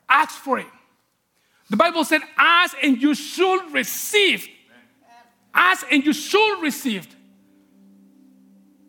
[0.08, 0.66] Ask for it.
[1.68, 4.46] The Bible said, Ask and you should receive.
[5.54, 7.06] Ask and you should receive.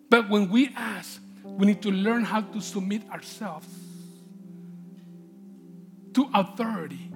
[0.09, 1.19] But when we ask,
[1.57, 3.67] we need to learn how to submit ourselves
[6.13, 7.11] to authority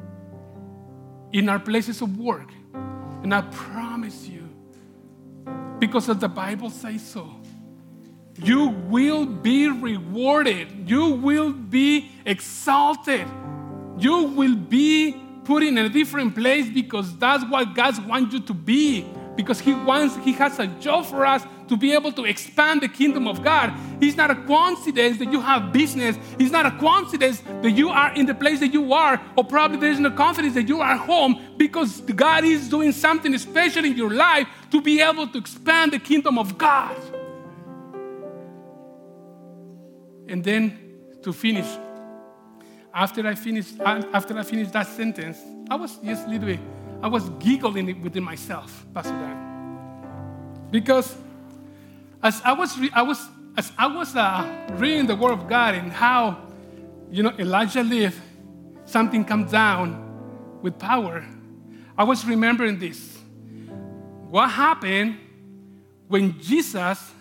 [1.32, 2.50] in our places of work.
[3.24, 4.48] And I promise you,
[5.80, 7.36] because of the Bible says so,
[8.42, 10.90] you will be rewarded.
[10.90, 13.28] You will be exalted.
[13.98, 18.54] You will be put in a different place because that's what God wants you to
[18.54, 22.82] be because he wants he has a job for us to be able to expand
[22.82, 26.72] the kingdom of god it's not a coincidence that you have business it's not a
[26.72, 30.53] coincidence that you are in the place that you are or probably there's no confidence
[30.53, 35.01] that you are home because god is doing something special in your life to be
[35.01, 36.95] able to expand the kingdom of god
[40.28, 40.78] and then
[41.22, 41.68] to finish
[42.93, 45.39] after i finished after i finished that sentence
[45.70, 46.59] i was just literally,
[47.01, 49.38] I was giggling within myself, Pastor Dan.
[50.72, 51.15] Because
[52.24, 55.76] as I was, re- I was, as I was uh, reading the Word of God
[55.76, 56.47] and how,
[57.11, 58.20] you know, Elijah lived,
[58.86, 61.26] something comes down with power.
[61.97, 63.18] I was remembering this.
[64.30, 65.18] What happened
[66.07, 67.11] when Jesus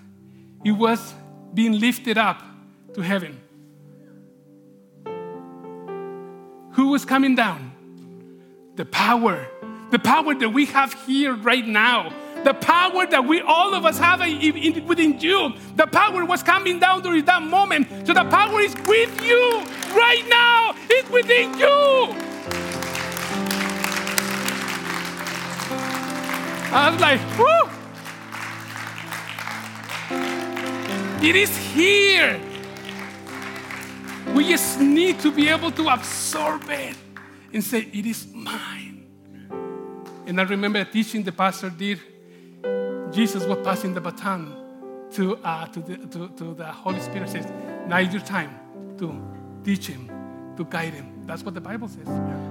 [0.65, 1.15] he was
[1.55, 2.43] being lifted up
[2.95, 3.41] to heaven?
[6.73, 7.73] Who was coming down?
[8.75, 9.49] The power
[9.91, 12.13] the power that we have here right now,
[12.47, 17.03] the power that we all of us have within you, the power was coming down
[17.03, 17.89] during that moment.
[18.07, 22.15] So the power is with you right now, it's within you.
[26.73, 27.67] I was like, whoo!
[31.29, 32.41] It is here.
[34.37, 36.95] We just need to be able to absorb it
[37.53, 39.07] and say, It is mine.
[40.27, 42.01] And I remember a teaching the pastor did.
[43.13, 44.55] Jesus was passing the baton
[45.13, 47.47] to, uh, to, the, to, to the Holy Spirit says,
[47.87, 48.59] now is your time
[48.99, 49.15] to
[49.65, 50.11] teach him,
[50.57, 51.23] to guide him.
[51.27, 52.07] That's what the Bible says,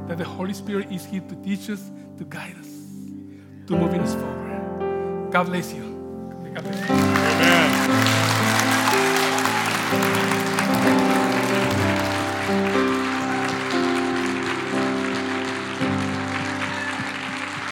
[0.07, 2.67] that the Holy Spirit is here to teach us, to guide us,
[3.67, 5.31] to moving us forward.
[5.31, 5.83] God bless you.
[6.53, 6.95] God bless you.
[9.93, 10.24] Amen.